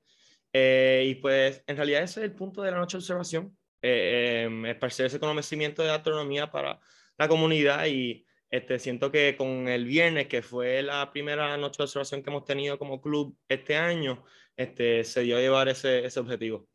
Eh, 0.53 1.07
y 1.07 1.15
pues 1.15 1.65
en 1.67 1.77
realidad 1.79 2.03
ese 2.03 2.21
es 2.21 2.25
el 2.25 2.35
punto 2.35 2.61
de 2.61 2.71
la 2.71 2.77
noche 2.77 2.99
de 2.99 3.01
observación, 3.01 3.57
eh, 3.81 4.43
em, 4.45 4.67
esparcer 4.67 5.07
ese 5.07 5.19
conocimiento 5.19 5.83
de 5.83 5.93
astronomía 5.93 6.51
para 6.51 6.79
la 7.17 7.27
comunidad 7.27 7.87
y 7.87 8.27
este, 8.51 8.79
siento 8.79 9.11
que 9.11 9.35
con 9.35 9.67
el 9.67 9.87
viernes, 9.87 10.27
que 10.27 10.43
fue 10.43 10.83
la 10.83 11.11
primera 11.11 11.57
noche 11.57 11.79
de 11.79 11.85
observación 11.85 12.23
que 12.23 12.29
hemos 12.29 12.45
tenido 12.45 12.79
como 12.79 13.01
club 13.01 13.35
este 13.49 13.75
año, 13.75 14.25
este, 14.59 15.05
se 15.05 15.23
dio 15.23 15.39
a 15.39 15.41
llevar 15.41 15.69
ese, 15.69 16.05
ese 16.05 16.21
objetivo. 16.21 16.69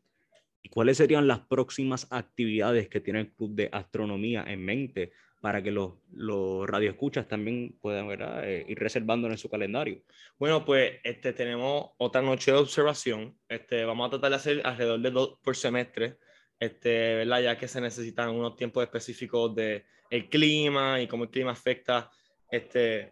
¿Y 0.64 0.70
cuáles 0.70 0.98
serían 0.98 1.28
las 1.28 1.42
próximas 1.42 2.08
actividades 2.10 2.88
que 2.88 3.02
tiene 3.02 3.20
el 3.20 3.32
Club 3.34 3.54
de 3.54 3.70
Astronomía 3.72 4.46
en 4.48 4.64
mente 4.64 5.12
para 5.42 5.62
que 5.62 5.72
los, 5.72 5.96
los 6.14 6.66
radioescuchas 6.66 7.28
también 7.28 7.78
puedan 7.82 8.08
eh, 8.46 8.66
ir 8.66 8.80
reservando 8.80 9.28
en 9.28 9.38
su 9.38 9.50
calendario? 9.50 10.02
Bueno, 10.40 10.64
pues 10.64 11.02
este, 11.04 11.34
tenemos 11.34 11.92
otra 11.98 12.22
noche 12.22 12.54
de 12.54 12.58
observación. 12.58 13.38
Este, 13.50 13.84
vamos 13.84 14.08
a 14.08 14.12
tratar 14.12 14.30
de 14.30 14.36
hacer 14.38 14.62
alrededor 14.64 15.02
de 15.02 15.12
dos 15.12 15.40
por 15.44 15.58
semestre, 15.58 16.18
este, 16.58 17.16
¿verdad? 17.16 17.42
ya 17.42 17.58
que 17.58 17.68
se 17.68 17.82
necesitan 17.82 18.30
unos 18.30 18.56
tiempos 18.56 18.82
específicos 18.86 19.54
de 19.54 19.84
el 20.10 20.30
clima 20.30 21.02
y 21.02 21.08
cómo 21.08 21.26
el 21.26 21.30
clima 21.30 21.52
afecta, 21.52 22.10
este, 22.50 23.12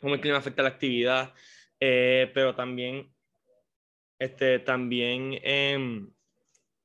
cómo 0.00 0.14
el 0.14 0.20
clima 0.22 0.38
afecta 0.38 0.62
la 0.62 0.70
actividad, 0.70 1.34
eh, 1.78 2.30
pero 2.32 2.54
también, 2.54 3.12
este, 4.20 4.58
también 4.58 5.40
em, 5.42 6.12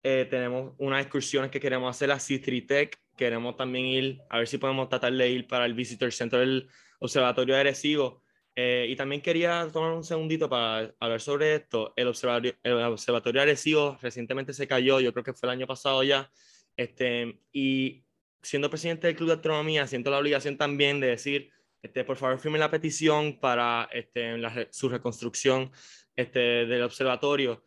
eh, 0.02 0.26
tenemos 0.30 0.74
unas 0.78 1.02
excursiones 1.02 1.52
que 1.52 1.60
queremos 1.60 1.94
hacer 1.94 2.10
a 2.10 2.20
Citritech, 2.20 2.98
queremos 3.18 3.58
también 3.58 3.86
ir, 3.86 4.22
a 4.30 4.38
ver 4.38 4.48
si 4.48 4.58
podemos 4.58 4.88
tratar 4.88 5.12
de 5.12 5.30
ir 5.30 5.46
para 5.46 5.66
el 5.66 5.74
Visitor 5.74 6.12
Center 6.14 6.40
del 6.40 6.70
Observatorio 7.00 7.56
Agresivo. 7.56 8.24
Eh, 8.56 8.88
y 8.90 8.96
también 8.96 9.22
quería 9.22 9.68
tomar 9.72 9.92
un 9.92 10.06
segundito 10.06 10.48
para 10.50 10.96
hablar 10.98 11.20
sobre 11.20 11.56
esto. 11.56 11.92
El 11.98 12.08
Observatorio, 12.08 12.54
el 12.64 12.74
Observatorio 12.84 13.42
Agresivo 13.42 13.98
recientemente 14.02 14.54
se 14.54 14.66
cayó, 14.66 15.02
yo 15.02 15.12
creo 15.12 15.26
que 15.26 15.34
fue 15.34 15.48
el 15.48 15.58
año 15.58 15.68
pasado 15.68 16.04
ya. 16.04 16.32
Este, 16.78 17.42
y 17.52 18.06
siendo 18.42 18.70
presidente 18.70 19.08
del 19.08 19.18
Club 19.18 19.28
de 19.28 19.36
Astronomía, 19.36 19.88
siento 19.88 20.10
la 20.10 20.20
obligación 20.20 20.58
también 20.58 21.02
de 21.02 21.08
decir, 21.08 21.52
este, 21.82 22.06
por 22.06 22.16
favor, 22.16 22.40
firme 22.40 22.60
la 22.60 22.72
petición 22.72 23.42
para 23.42 23.90
este, 23.92 24.42
su 24.72 24.88
reconstrucción 24.88 25.72
este, 26.16 26.66
del 26.66 26.84
observatorio 26.84 27.64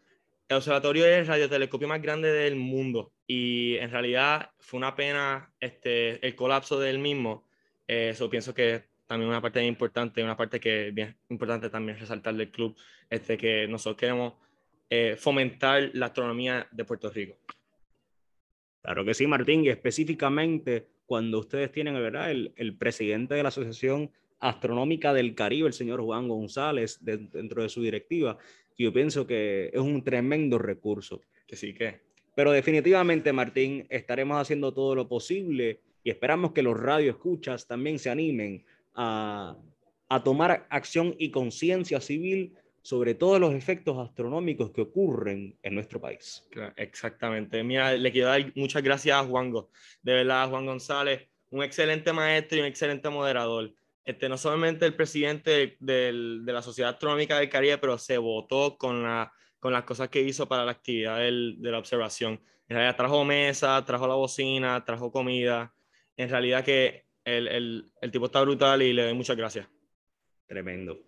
el 0.49 0.57
observatorio 0.57 1.05
es 1.05 1.19
el 1.19 1.27
radiotelescopio 1.27 1.89
más 1.89 2.01
grande 2.01 2.33
del 2.33 2.57
mundo 2.57 3.13
y 3.27 3.77
en 3.77 3.91
realidad 3.91 4.51
fue 4.59 4.79
una 4.79 4.97
pena 4.97 5.53
este, 5.61 6.27
el 6.27 6.35
colapso 6.35 6.81
del 6.81 6.99
mismo. 6.99 7.47
Eso 7.87 8.25
eh, 8.25 8.29
pienso 8.31 8.55
que 8.55 8.85
también 9.07 9.29
una 9.29 9.43
parte 9.43 9.63
importante, 9.63 10.25
una 10.25 10.39
parte 10.39 10.59
que 10.59 10.89
es 10.89 10.95
bien 10.95 11.15
importante 11.29 11.69
también 11.69 11.99
resaltar 11.99 12.35
del 12.35 12.51
club, 12.51 12.75
este, 13.11 13.37
que 13.37 13.69
nosotros 13.69 13.99
queremos 13.99 14.35
eh, 14.89 15.17
fomentar 15.19 15.91
la 15.93 16.07
astronomía 16.07 16.67
de 16.71 16.85
Puerto 16.87 17.11
Rico. 17.11 17.37
Claro 18.81 19.05
que 19.05 19.13
sí, 19.13 19.27
Martín, 19.27 19.67
específicamente 19.67 20.89
cuando 21.05 21.41
ustedes 21.41 21.71
tienen, 21.73 21.93
¿verdad? 21.93 22.31
El, 22.31 22.55
el 22.57 22.75
presidente 22.75 23.35
de 23.35 23.43
la 23.43 23.51
Asociación 23.51 24.11
Astronómica 24.41 25.13
del 25.13 25.35
Caribe, 25.35 25.69
el 25.69 25.73
señor 25.73 26.01
Juan 26.01 26.29
González, 26.29 26.99
dentro 27.01 27.63
de 27.63 27.69
su 27.69 27.83
directiva, 27.83 28.39
yo 28.79 28.93
pienso 28.93 29.27
que 29.27 29.71
es 29.73 29.81
un 29.81 30.05
tremendo 30.05 30.59
recurso. 30.59 31.21
Que 31.47 31.57
sí 31.57 31.75
que. 31.75 32.01
Pero 32.35 32.53
definitivamente, 32.53 33.33
Martín, 33.33 33.87
estaremos 33.91 34.41
haciendo 34.41 34.73
todo 34.73 34.95
lo 34.95 35.09
posible 35.09 35.81
y 36.05 36.11
esperamos 36.11 36.53
que 36.53 36.63
los 36.63 36.79
radioescuchas 36.79 37.67
también 37.67 37.99
se 37.99 38.11
animen 38.11 38.65
a, 38.95 39.57
a 40.09 40.23
tomar 40.23 40.67
acción 40.71 41.17
y 41.19 41.31
conciencia 41.31 42.01
civil 42.01 42.55
sobre 42.83 43.15
todos 43.15 43.41
los 43.41 43.53
efectos 43.53 43.99
astronómicos 43.99 44.71
que 44.71 44.81
ocurren 44.83 45.57
en 45.63 45.75
nuestro 45.75 46.01
país. 46.01 46.49
Exactamente. 46.77 47.63
Mira, 47.63 47.93
le 47.93 48.13
quiero 48.13 48.29
dar 48.29 48.53
muchas 48.55 48.83
gracias 48.83 49.17
a 49.17 49.25
Juango. 49.25 49.71
De 50.03 50.15
verdad, 50.15 50.49
Juan 50.49 50.65
González, 50.65 51.27
un 51.51 51.63
excelente 51.63 52.13
maestro 52.13 52.57
y 52.57 52.61
un 52.61 52.67
excelente 52.67 53.11
moderador 53.11 53.75
este, 54.09 54.27
no 54.31 54.39
solamente 54.39 54.87
el 54.87 54.95
presidente 54.95 55.77
de 55.81 56.13
la 56.47 56.63
Sociedad 56.63 56.93
Astronómica 56.93 57.39
del 57.39 57.51
Caribe, 57.51 57.77
pero 57.77 57.99
se 57.99 58.17
votó 58.17 58.79
con, 58.79 59.03
la, 59.03 59.31
con 59.61 59.71
las 59.71 59.85
cosas 59.85 60.09
que 60.09 60.23
hizo 60.23 60.49
para 60.49 60.65
la 60.65 60.71
actividad 60.71 61.19
de 61.19 61.71
la 61.71 61.79
observación. 61.79 62.41
En 62.71 62.77
realidad 62.77 62.97
trajo 62.97 63.23
mesa, 63.27 63.85
trajo 63.85 64.09
la 64.09 64.15
bocina, 64.15 64.83
trajo 64.83 65.13
comida. 65.13 65.75
En 66.17 66.31
realidad 66.31 66.65
que 66.65 67.05
el, 67.23 67.49
el, 67.49 67.93
el 68.01 68.11
tipo 68.11 68.25
está 68.25 68.41
brutal 68.41 68.81
y 68.81 68.95
le 68.95 69.03
doy 69.03 69.13
muchas 69.13 69.37
gracias. 69.37 69.69
Tremendo. 70.47 70.99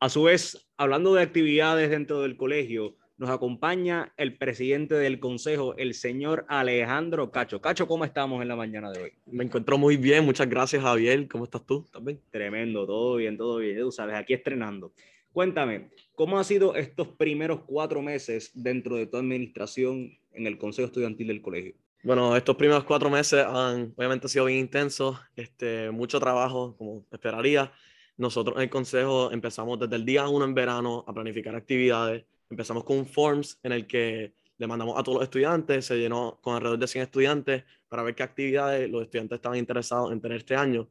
A 0.00 0.08
su 0.08 0.24
vez, 0.24 0.68
hablando 0.76 1.14
de 1.14 1.22
actividades 1.22 1.88
dentro 1.88 2.20
del 2.22 2.36
colegio, 2.36 2.96
nos 3.20 3.28
acompaña 3.28 4.14
el 4.16 4.38
presidente 4.38 4.94
del 4.94 5.20
consejo, 5.20 5.76
el 5.76 5.92
señor 5.92 6.46
Alejandro 6.48 7.30
Cacho. 7.30 7.60
Cacho, 7.60 7.86
¿cómo 7.86 8.06
estamos 8.06 8.40
en 8.40 8.48
la 8.48 8.56
mañana 8.56 8.90
de 8.90 9.02
hoy? 9.02 9.12
Me 9.26 9.44
encuentro 9.44 9.76
muy 9.76 9.98
bien, 9.98 10.24
muchas 10.24 10.48
gracias 10.48 10.82
Javier. 10.82 11.28
¿Cómo 11.28 11.44
estás 11.44 11.66
tú 11.66 11.86
también? 11.92 12.18
Tremendo, 12.30 12.86
todo 12.86 13.16
bien, 13.16 13.36
todo 13.36 13.58
bien. 13.58 13.78
Tú 13.78 13.92
sabes, 13.92 14.16
aquí 14.16 14.32
estrenando. 14.32 14.94
Cuéntame, 15.34 15.90
¿cómo 16.14 16.38
han 16.38 16.46
sido 16.46 16.74
estos 16.74 17.08
primeros 17.08 17.60
cuatro 17.66 18.00
meses 18.00 18.52
dentro 18.54 18.96
de 18.96 19.06
tu 19.06 19.18
administración 19.18 20.18
en 20.32 20.46
el 20.46 20.56
consejo 20.56 20.86
estudiantil 20.86 21.26
del 21.26 21.42
colegio? 21.42 21.74
Bueno, 22.02 22.34
estos 22.34 22.56
primeros 22.56 22.84
cuatro 22.84 23.10
meses 23.10 23.44
han 23.44 23.92
obviamente 23.98 24.28
sido 24.28 24.46
bien 24.46 24.60
intensos, 24.60 25.18
este, 25.36 25.90
mucho 25.90 26.18
trabajo, 26.20 26.74
como 26.78 27.04
esperaría. 27.12 27.70
Nosotros 28.16 28.56
en 28.56 28.62
el 28.62 28.70
consejo 28.70 29.30
empezamos 29.30 29.78
desde 29.78 29.96
el 29.96 30.06
día 30.06 30.26
uno 30.26 30.46
en 30.46 30.54
verano 30.54 31.04
a 31.06 31.12
planificar 31.12 31.54
actividades 31.54 32.24
Empezamos 32.50 32.84
con 32.84 32.98
un 32.98 33.06
forms 33.06 33.58
en 33.62 33.72
el 33.72 33.86
que 33.86 34.34
le 34.58 34.66
mandamos 34.66 34.98
a 34.98 35.02
todos 35.02 35.18
los 35.18 35.24
estudiantes, 35.24 35.86
se 35.86 35.96
llenó 35.96 36.38
con 36.42 36.54
alrededor 36.54 36.78
de 36.78 36.86
100 36.86 37.04
estudiantes 37.04 37.64
para 37.88 38.02
ver 38.02 38.14
qué 38.14 38.22
actividades 38.22 38.90
los 38.90 39.02
estudiantes 39.02 39.36
estaban 39.36 39.56
interesados 39.56 40.12
en 40.12 40.20
tener 40.20 40.38
este 40.38 40.54
año. 40.54 40.90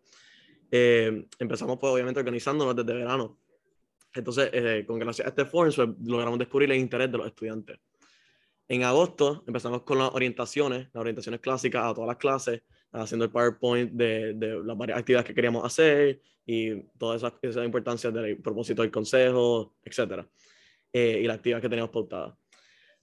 Eh, 0.72 1.28
empezamos 1.38 1.78
pues 1.78 1.94
obviamente 1.94 2.20
organizándonos 2.20 2.76
desde 2.76 2.94
verano. 2.94 3.38
Entonces, 4.14 4.50
eh, 4.54 4.86
con 4.88 4.98
gracias 4.98 5.28
a 5.28 5.30
este 5.30 5.46
forms 5.46 5.76
pues, 5.76 5.90
logramos 6.04 6.40
descubrir 6.40 6.72
el 6.72 6.80
interés 6.80 7.12
de 7.12 7.18
los 7.18 7.28
estudiantes. 7.28 7.78
En 8.68 8.84
agosto 8.84 9.44
empezamos 9.46 9.84
con 9.84 10.00
las 10.00 10.10
orientaciones, 10.14 10.88
las 10.94 11.02
orientaciones 11.02 11.42
clásicas 11.42 11.84
a 11.84 11.94
todas 11.94 12.08
las 12.08 12.18
clases, 12.18 12.64
haciendo 12.92 13.26
el 13.26 13.32
PowerPoint 13.32 13.92
de, 13.92 14.34
de 14.34 14.64
las 14.64 14.78
varias 14.78 14.98
actividades 14.98 15.28
que 15.28 15.36
queríamos 15.36 15.64
hacer 15.66 16.22
y 16.46 16.82
toda 16.98 17.18
esa, 17.18 17.38
esa 17.42 17.64
importancia 17.64 18.10
del 18.10 18.38
propósito 18.38 18.82
del 18.82 18.90
consejo, 18.90 19.76
etcétera. 19.84 20.28
Eh, 20.92 21.20
y 21.24 21.28
las 21.28 21.38
actividades 21.38 21.62
que 21.62 21.70
teníamos 21.70 21.92
pautadas. 21.92 22.34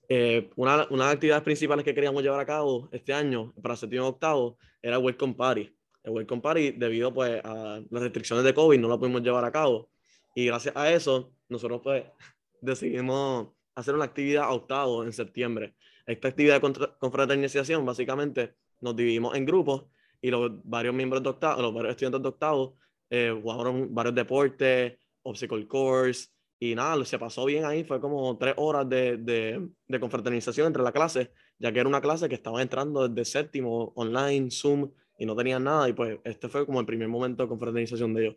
Eh, 0.09 0.51
una, 0.57 0.87
una 0.91 1.05
de 1.05 1.09
las 1.09 1.15
actividades 1.15 1.45
principales 1.45 1.85
que 1.85 1.95
queríamos 1.95 2.23
llevar 2.23 2.41
a 2.41 2.47
cabo 2.47 2.89
este 2.93 3.13
año, 3.13 3.53
para 3.63 3.77
séptimo 3.77 4.05
y 4.05 4.09
octavo, 4.09 4.59
era 4.83 4.99
Welcome 4.99 5.35
Party. 5.35 5.73
El 6.03 6.13
Welcome 6.13 6.43
Party, 6.43 6.73
debido 6.73 7.13
pues, 7.13 7.41
a 7.45 7.81
las 7.91 8.03
restricciones 8.03 8.45
de 8.45 8.55
COVID, 8.55 8.79
no 8.79 8.89
la 8.89 8.99
pudimos 8.99 9.23
llevar 9.23 9.45
a 9.45 9.53
cabo. 9.53 9.91
Y 10.35 10.47
gracias 10.47 10.77
a 10.77 10.91
eso, 10.91 11.33
nosotros 11.49 11.81
pues, 11.83 12.05
decidimos 12.61 13.49
hacer 13.75 13.95
una 13.95 14.05
actividad 14.05 14.53
octavo 14.53 15.05
en 15.05 15.13
septiembre. 15.13 15.75
Esta 16.07 16.29
actividad 16.29 16.61
de 16.61 16.89
confraternización, 16.99 17.85
básicamente, 17.85 18.55
nos 18.81 18.95
dividimos 18.95 19.35
en 19.35 19.45
grupos 19.45 19.87
y 20.21 20.31
los 20.31 20.51
varios 20.65 20.95
miembros 20.95 21.23
de 21.23 21.31
octavo, 21.31 21.63
los 21.63 21.75
varios 21.75 21.93
estudiantes 21.93 22.23
de 22.23 22.29
octavo, 22.29 22.77
eh, 23.11 23.37
jugaron 23.41 23.95
varios 23.95 24.15
deportes, 24.15 24.99
obstacle 25.23 25.67
course, 25.67 26.29
Y 26.59 26.75
nada, 26.75 27.05
se 27.05 27.19
pasó 27.19 27.45
bien 27.45 27.65
ahí, 27.65 27.85
fue 27.85 28.01
como 28.01 28.37
tres 28.39 28.55
horas 28.57 28.89
de, 28.89 29.19
de, 29.19 29.69
de 29.87 30.01
confraternización 30.01 30.69
entre 30.69 30.83
la 30.83 30.93
clase, 30.93 31.31
ya 31.59 31.71
que 31.71 31.81
era 31.81 31.89
una 31.89 32.01
clase 32.01 32.29
que 32.29 32.35
estaba 32.35 32.63
entrando 32.63 33.07
desde 33.07 33.31
séptimo, 33.31 33.93
online, 33.95 34.51
Zoom, 34.51 34.91
y 35.19 35.27
no 35.27 35.37
tenían 35.37 35.65
nada, 35.65 35.89
y 35.89 35.93
pues 35.93 36.19
este 36.25 36.49
fue 36.49 36.65
como 36.65 36.81
el 36.81 36.87
primer 36.87 37.09
momento 37.09 37.43
de 37.43 37.49
confraternización 37.49 38.15
de 38.15 38.23
ellos. 38.23 38.37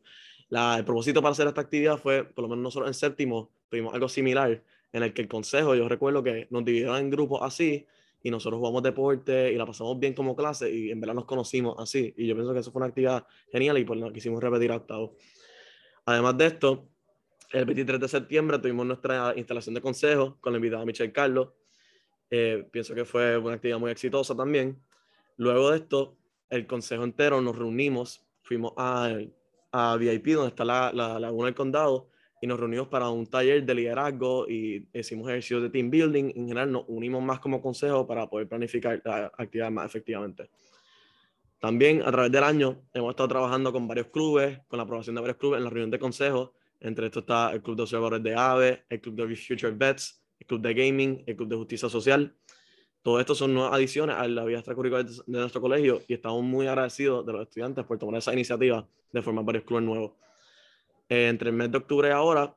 La, 0.50 0.78
el 0.78 0.86
propósito 0.86 1.22
para 1.22 1.32
hacer 1.32 1.48
esta 1.48 1.62
actividad 1.62 1.98
fue, 1.98 2.24
por 2.24 2.44
lo 2.44 2.50
menos 2.50 2.64
nosotros 2.64 2.90
en 2.90 2.94
séptimo, 2.94 3.52
tuvimos 3.70 3.94
algo 3.94 4.10
similar, 4.10 4.64
en 4.92 5.04
el 5.04 5.14
que 5.14 5.22
el 5.22 5.28
consejo, 5.28 5.76
yo 5.76 5.88
recuerdo 5.88 6.24
que 6.24 6.48
nos 6.50 6.66
dividieron 6.66 6.98
en 6.98 7.10
grupos 7.10 7.40
así, 7.42 7.86
y 8.22 8.32
nosotros 8.32 8.60
jugamos 8.60 8.84
deporte 8.84 9.54
y 9.54 9.56
la 9.56 9.66
pasamos 9.66 9.98
bien 9.98 10.14
como 10.14 10.36
clase, 10.36 10.70
y 10.70 10.92
en 10.92 11.00
verdad 11.00 11.16
nos 11.16 11.26
conocimos 11.26 11.76
así, 11.80 12.14
y 12.18 12.28
yo 12.28 12.36
pienso 12.36 12.54
que 12.54 12.60
eso 12.60 12.72
fue 12.72 12.80
una 12.80 12.88
actividad 12.88 13.26
genial 13.52 13.78
y 13.78 13.86
pues 13.86 14.00
la 14.00 14.12
quisimos 14.12 14.44
repetir 14.44 14.72
a 14.72 14.76
octavo. 14.78 15.16
Además 16.06 16.38
de 16.38 16.46
esto, 16.48 16.90
el 17.52 17.66
23 17.66 18.00
de 18.00 18.08
septiembre 18.08 18.60
tuvimos 18.60 18.86
nuestra 18.86 19.34
instalación 19.36 19.76
de 19.76 19.82
consejo 19.82 20.38
con 20.40 20.54
la 20.54 20.58
invitada 20.58 20.86
Michelle 20.86 21.12
Carlos. 21.12 21.50
Eh, 22.30 22.68
pienso 22.72 22.94
que 22.94 23.06
fue 23.06 23.38
una 23.38 23.56
actividad 23.56 23.80
muy 23.80 23.92
exitosa 23.92 24.36
también. 24.36 24.80
Luego 25.38 25.72
de 25.72 25.78
esto, 25.78 26.18
el 26.50 26.68
consejo 26.68 27.04
entero 27.04 27.42
nos 27.42 27.58
reunimos, 27.58 28.24
fuimos 28.44 28.74
a, 28.78 29.18
a 29.72 29.98
VIP, 29.98 30.28
donde 30.28 30.50
está 30.50 30.64
la, 30.64 30.92
la 30.94 31.20
Laguna 31.20 31.46
del 31.48 31.56
Condado, 31.56 32.10
y 32.42 32.48
nos 32.48 32.60
reunimos 32.60 32.88
para 32.88 33.10
un 33.10 33.26
taller 33.26 33.66
de 33.66 33.76
liderazgo 33.76 34.48
y 34.48 34.88
hicimos 34.94 35.28
ejercicios 35.28 35.62
de 35.64 35.70
team 35.70 35.90
building. 35.90 36.26
En 36.36 36.48
general, 36.48 36.72
nos 36.72 36.86
unimos 36.88 37.22
más 37.22 37.40
como 37.40 37.62
consejo 37.62 38.08
para 38.08 38.30
poder 38.30 38.48
planificar 38.48 39.02
la 39.04 39.32
actividad 39.38 39.72
más 39.72 39.86
efectivamente. 39.88 40.50
También 41.60 42.02
a 42.04 42.12
través 42.12 42.32
del 42.32 42.44
año 42.44 42.84
hemos 42.94 43.10
estado 43.10 43.28
trabajando 43.28 43.74
con 43.74 43.88
varios 43.88 44.08
clubes, 44.08 44.60
con 44.68 44.78
la 44.78 44.84
aprobación 44.84 45.16
de 45.16 45.22
varios 45.22 45.38
clubes 45.38 45.58
en 45.58 45.66
la 45.66 45.70
reunión 45.70 45.92
de 45.92 46.00
consejo. 46.00 46.54
Entre 46.82 47.08
estos 47.08 47.24
está 47.24 47.52
el 47.52 47.62
Club 47.62 47.76
de 47.76 47.84
Observadores 47.84 48.24
de 48.24 48.36
AVE, 48.36 48.86
el 48.90 49.02
Club 49.02 49.16
de 49.16 49.36
Future 49.36 49.72
Vets, 49.72 50.24
el 50.40 50.48
Club 50.48 50.62
de 50.62 50.74
Gaming, 50.74 51.24
el 51.26 51.36
Club 51.36 51.50
de 51.50 51.56
Justicia 51.58 51.90
Social. 51.90 52.36
Todo 53.02 53.20
esto 53.20 53.36
son 53.36 53.54
nuevas 53.54 53.74
adiciones 53.74 54.16
a 54.16 54.28
la 54.28 54.44
vida 54.46 54.60
extracurricular 54.60 55.06
de 55.06 55.40
nuestro 55.40 55.62
colegio 55.62 56.02
y 56.08 56.14
estamos 56.14 56.44
muy 56.44 56.68
agradecidos 56.68 57.26
de 57.26 57.34
los 57.34 57.42
estudiantes 57.42 57.86
por 57.86 57.98
tomar 57.98 58.20
esa 58.20 58.34
iniciativa 58.34 58.88
de 59.12 59.22
formar 59.22 59.46
varios 59.46 59.64
clubes 59.64 59.86
nuevos. 59.86 60.12
Eh, 61.10 61.28
entre 61.28 61.50
el 61.50 61.56
mes 61.56 61.72
de 61.72 61.78
octubre 61.80 62.10
y 62.10 62.12
ahora 62.12 62.56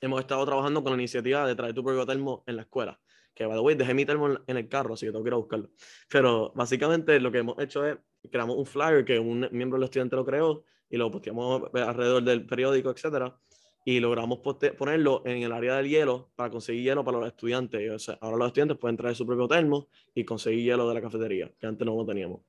hemos 0.00 0.20
estado 0.20 0.44
trabajando 0.46 0.82
con 0.82 0.92
la 0.92 0.98
iniciativa 0.98 1.46
de 1.46 1.54
traer 1.54 1.74
tu 1.74 1.82
propio 1.82 2.06
termo 2.06 2.44
en 2.46 2.56
la 2.56 2.62
escuela. 2.62 2.98
Que, 3.34 3.46
by 3.46 3.56
the 3.56 3.60
way, 3.60 3.74
dejé 3.74 3.94
mi 3.94 4.04
termo 4.04 4.28
en 4.46 4.56
el 4.56 4.68
carro, 4.68 4.94
así 4.94 5.06
que 5.06 5.12
tengo 5.12 5.24
que 5.24 5.28
ir 5.30 5.34
a 5.34 5.38
buscarlo. 5.38 5.70
Pero 6.08 6.52
básicamente 6.54 7.18
lo 7.18 7.32
que 7.32 7.38
hemos 7.38 7.58
hecho 7.58 7.86
es, 7.86 7.96
creamos 8.30 8.56
un 8.56 8.66
flyer 8.66 9.04
que 9.04 9.18
un 9.18 9.48
miembro 9.52 9.78
del 9.78 9.84
estudiante 9.84 10.16
lo 10.16 10.24
creó 10.24 10.64
y 10.92 10.98
lo 10.98 11.10
posteamos 11.10 11.62
alrededor 11.74 12.22
del 12.22 12.44
periódico, 12.44 12.90
etcétera, 12.90 13.34
y 13.82 13.98
logramos 13.98 14.40
ponerlo 14.78 15.22
en 15.24 15.42
el 15.42 15.50
área 15.50 15.76
del 15.76 15.88
hielo 15.88 16.28
para 16.36 16.50
conseguir 16.50 16.84
hielo 16.84 17.02
para 17.02 17.18
los 17.18 17.26
estudiantes. 17.26 17.90
O 17.90 17.98
sea, 17.98 18.18
ahora 18.20 18.36
los 18.36 18.48
estudiantes 18.48 18.76
pueden 18.76 18.98
traer 18.98 19.16
su 19.16 19.26
propio 19.26 19.48
termo 19.48 19.88
y 20.14 20.22
conseguir 20.24 20.64
hielo 20.64 20.86
de 20.86 20.94
la 20.94 21.00
cafetería, 21.00 21.50
que 21.58 21.66
antes 21.66 21.86
no 21.86 21.96
lo 21.96 22.04
teníamos. 22.04 22.40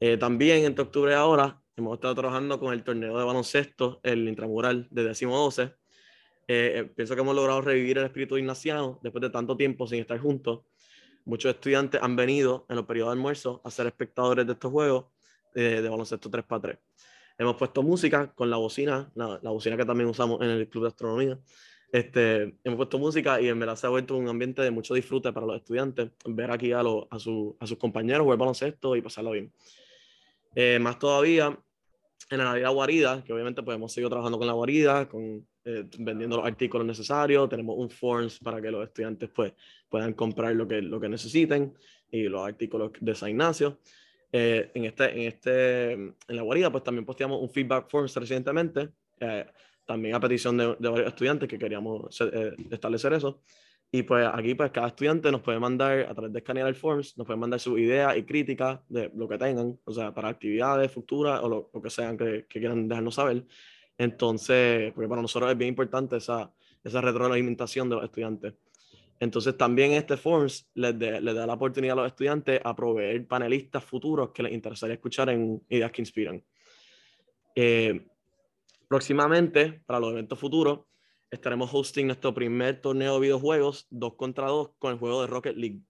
Eh, 0.00 0.16
también 0.16 0.64
entre 0.64 0.82
octubre 0.82 1.14
ahora 1.14 1.60
hemos 1.76 1.94
estado 1.94 2.14
trabajando 2.14 2.58
con 2.58 2.72
el 2.72 2.82
torneo 2.82 3.18
de 3.18 3.24
baloncesto, 3.24 4.00
el 4.02 4.26
intramural 4.26 4.88
de 4.90 5.04
décimo 5.04 5.36
12. 5.36 5.62
Eh, 5.62 5.70
eh, 6.48 6.84
pienso 6.96 7.14
que 7.14 7.20
hemos 7.20 7.36
logrado 7.36 7.60
revivir 7.60 7.98
el 7.98 8.04
espíritu 8.04 8.38
ignaciano 8.38 8.98
después 9.02 9.20
de 9.20 9.28
tanto 9.28 9.58
tiempo 9.58 9.86
sin 9.86 10.00
estar 10.00 10.18
juntos. 10.18 10.60
Muchos 11.26 11.54
estudiantes 11.54 12.00
han 12.02 12.16
venido 12.16 12.64
en 12.70 12.76
los 12.76 12.86
periodos 12.86 13.12
de 13.12 13.18
almuerzo 13.18 13.60
a 13.62 13.70
ser 13.70 13.86
espectadores 13.86 14.46
de 14.46 14.54
estos 14.54 14.72
juegos 14.72 15.04
de 15.54 15.86
baloncesto 15.88 16.30
3x3. 16.30 16.78
Hemos 17.38 17.56
puesto 17.56 17.82
música 17.84 18.32
con 18.34 18.50
la 18.50 18.56
bocina, 18.56 19.10
la, 19.14 19.38
la, 19.40 19.50
bocina 19.50 19.76
que 19.76 19.84
también 19.84 20.08
usamos 20.08 20.40
en 20.42 20.50
el 20.50 20.68
Club 20.68 20.82
de 20.82 20.88
Astronomía. 20.88 21.38
Este, 21.90 22.56
hemos 22.64 22.76
puesto 22.76 22.98
música 22.98 23.40
y 23.40 23.48
en 23.48 23.58
verdad 23.58 23.76
se 23.76 23.86
ha 23.86 23.90
vuelto 23.90 24.16
un 24.16 24.28
ambiente 24.28 24.60
de 24.60 24.70
mucho 24.70 24.92
disfrute 24.92 25.32
para 25.32 25.46
los 25.46 25.56
estudiantes, 25.56 26.10
ver 26.26 26.50
aquí 26.50 26.72
a, 26.72 26.82
lo, 26.82 27.08
a, 27.10 27.18
su, 27.18 27.56
a 27.60 27.66
sus 27.66 27.78
compañeros 27.78 28.24
jugar 28.24 28.38
baloncesto 28.38 28.94
y 28.96 29.00
pasarlo 29.00 29.30
bien. 29.30 29.52
Eh, 30.54 30.78
más 30.80 30.98
todavía, 30.98 31.58
en 32.30 32.38
la 32.38 32.44
Navidad 32.44 32.72
Guarida, 32.72 33.24
que 33.24 33.32
obviamente 33.32 33.62
podemos 33.62 33.92
seguir 33.92 34.10
trabajando 34.10 34.36
con 34.36 34.46
la 34.46 34.52
guarida, 34.52 35.08
con, 35.08 35.46
eh, 35.64 35.84
vendiendo 35.98 36.38
los 36.38 36.46
artículos 36.46 36.86
necesarios, 36.86 37.48
tenemos 37.48 37.76
un 37.78 37.88
forms 37.88 38.38
para 38.38 38.60
que 38.60 38.70
los 38.70 38.84
estudiantes 38.84 39.30
pues, 39.30 39.52
puedan 39.88 40.12
comprar 40.12 40.54
lo 40.56 40.66
que, 40.66 40.82
lo 40.82 41.00
que 41.00 41.08
necesiten 41.08 41.74
y 42.10 42.24
los 42.24 42.46
artículos 42.46 42.90
de 43.00 43.14
San 43.14 43.30
Ignacio. 43.30 43.78
Eh, 44.30 44.70
en, 44.74 44.84
este, 44.84 45.10
en, 45.10 45.28
este, 45.28 45.92
en 45.92 46.14
la 46.28 46.42
guarida, 46.42 46.70
pues 46.70 46.84
también 46.84 47.04
posteamos 47.04 47.40
un 47.40 47.48
feedback 47.48 47.88
forms 47.88 48.14
recientemente, 48.16 48.90
eh, 49.20 49.46
también 49.86 50.14
a 50.14 50.20
petición 50.20 50.56
de, 50.56 50.76
de, 50.78 50.88
varios 50.88 51.08
estudiantes 51.08 51.48
que 51.48 51.58
queríamos 51.58 52.20
eh, 52.20 52.54
establecer 52.70 53.14
eso. 53.14 53.40
Y 53.90 54.02
pues 54.02 54.28
aquí, 54.30 54.54
pues 54.54 54.70
cada 54.70 54.88
estudiante 54.88 55.32
nos 55.32 55.40
puede 55.40 55.58
mandar, 55.58 56.00
a 56.00 56.12
través 56.12 56.30
de 56.30 56.40
escanear 56.40 56.68
el 56.68 56.74
forms, 56.74 57.16
nos 57.16 57.26
puede 57.26 57.38
mandar 57.38 57.58
su 57.58 57.78
idea 57.78 58.14
y 58.18 58.24
crítica 58.24 58.82
de 58.88 59.10
lo 59.14 59.26
que 59.26 59.38
tengan, 59.38 59.78
o 59.84 59.92
sea, 59.94 60.12
para 60.12 60.28
actividades 60.28 60.92
futuras 60.92 61.40
o 61.42 61.48
lo, 61.48 61.70
lo 61.72 61.80
que 61.80 61.88
sean 61.88 62.18
que, 62.18 62.44
que, 62.46 62.58
quieran 62.58 62.86
dejarnos 62.86 63.14
saber. 63.14 63.46
Entonces, 63.96 64.92
porque 64.92 65.08
para 65.08 65.22
nosotros 65.22 65.50
es 65.50 65.56
bien 65.56 65.70
importante 65.70 66.18
esa, 66.18 66.52
esa 66.84 67.00
retroalimentación 67.00 67.88
de 67.88 67.96
los 67.96 68.04
estudiantes. 68.04 68.54
Entonces 69.20 69.56
también 69.56 69.92
este 69.92 70.16
Forms 70.16 70.70
les, 70.74 70.98
de, 70.98 71.20
les, 71.20 71.34
da 71.34 71.46
la 71.46 71.54
oportunidad 71.54 71.98
a 71.98 72.02
los 72.02 72.12
estudiantes 72.12 72.60
a 72.62 72.74
proveer 72.74 73.26
panelistas 73.26 73.84
futuros 73.84 74.30
que 74.30 74.42
les 74.42 74.52
interesaría 74.52 74.94
escuchar 74.94 75.28
en 75.30 75.62
Ideas 75.68 75.90
que 75.90 76.02
Inspiran. 76.02 76.44
Eh, 77.54 78.06
próximamente, 78.86 79.82
para 79.86 79.98
los 79.98 80.12
eventos 80.12 80.38
futuros, 80.38 80.80
estaremos 81.30 81.70
hosting 81.72 82.06
nuestro 82.06 82.32
primer 82.32 82.80
torneo 82.80 83.14
de 83.14 83.20
videojuegos 83.20 83.86
2 83.90 84.14
contra 84.14 84.46
2 84.46 84.70
con 84.78 84.92
el 84.92 84.98
juego 84.98 85.22
de 85.22 85.26
Rocket 85.26 85.56
League. 85.56 85.80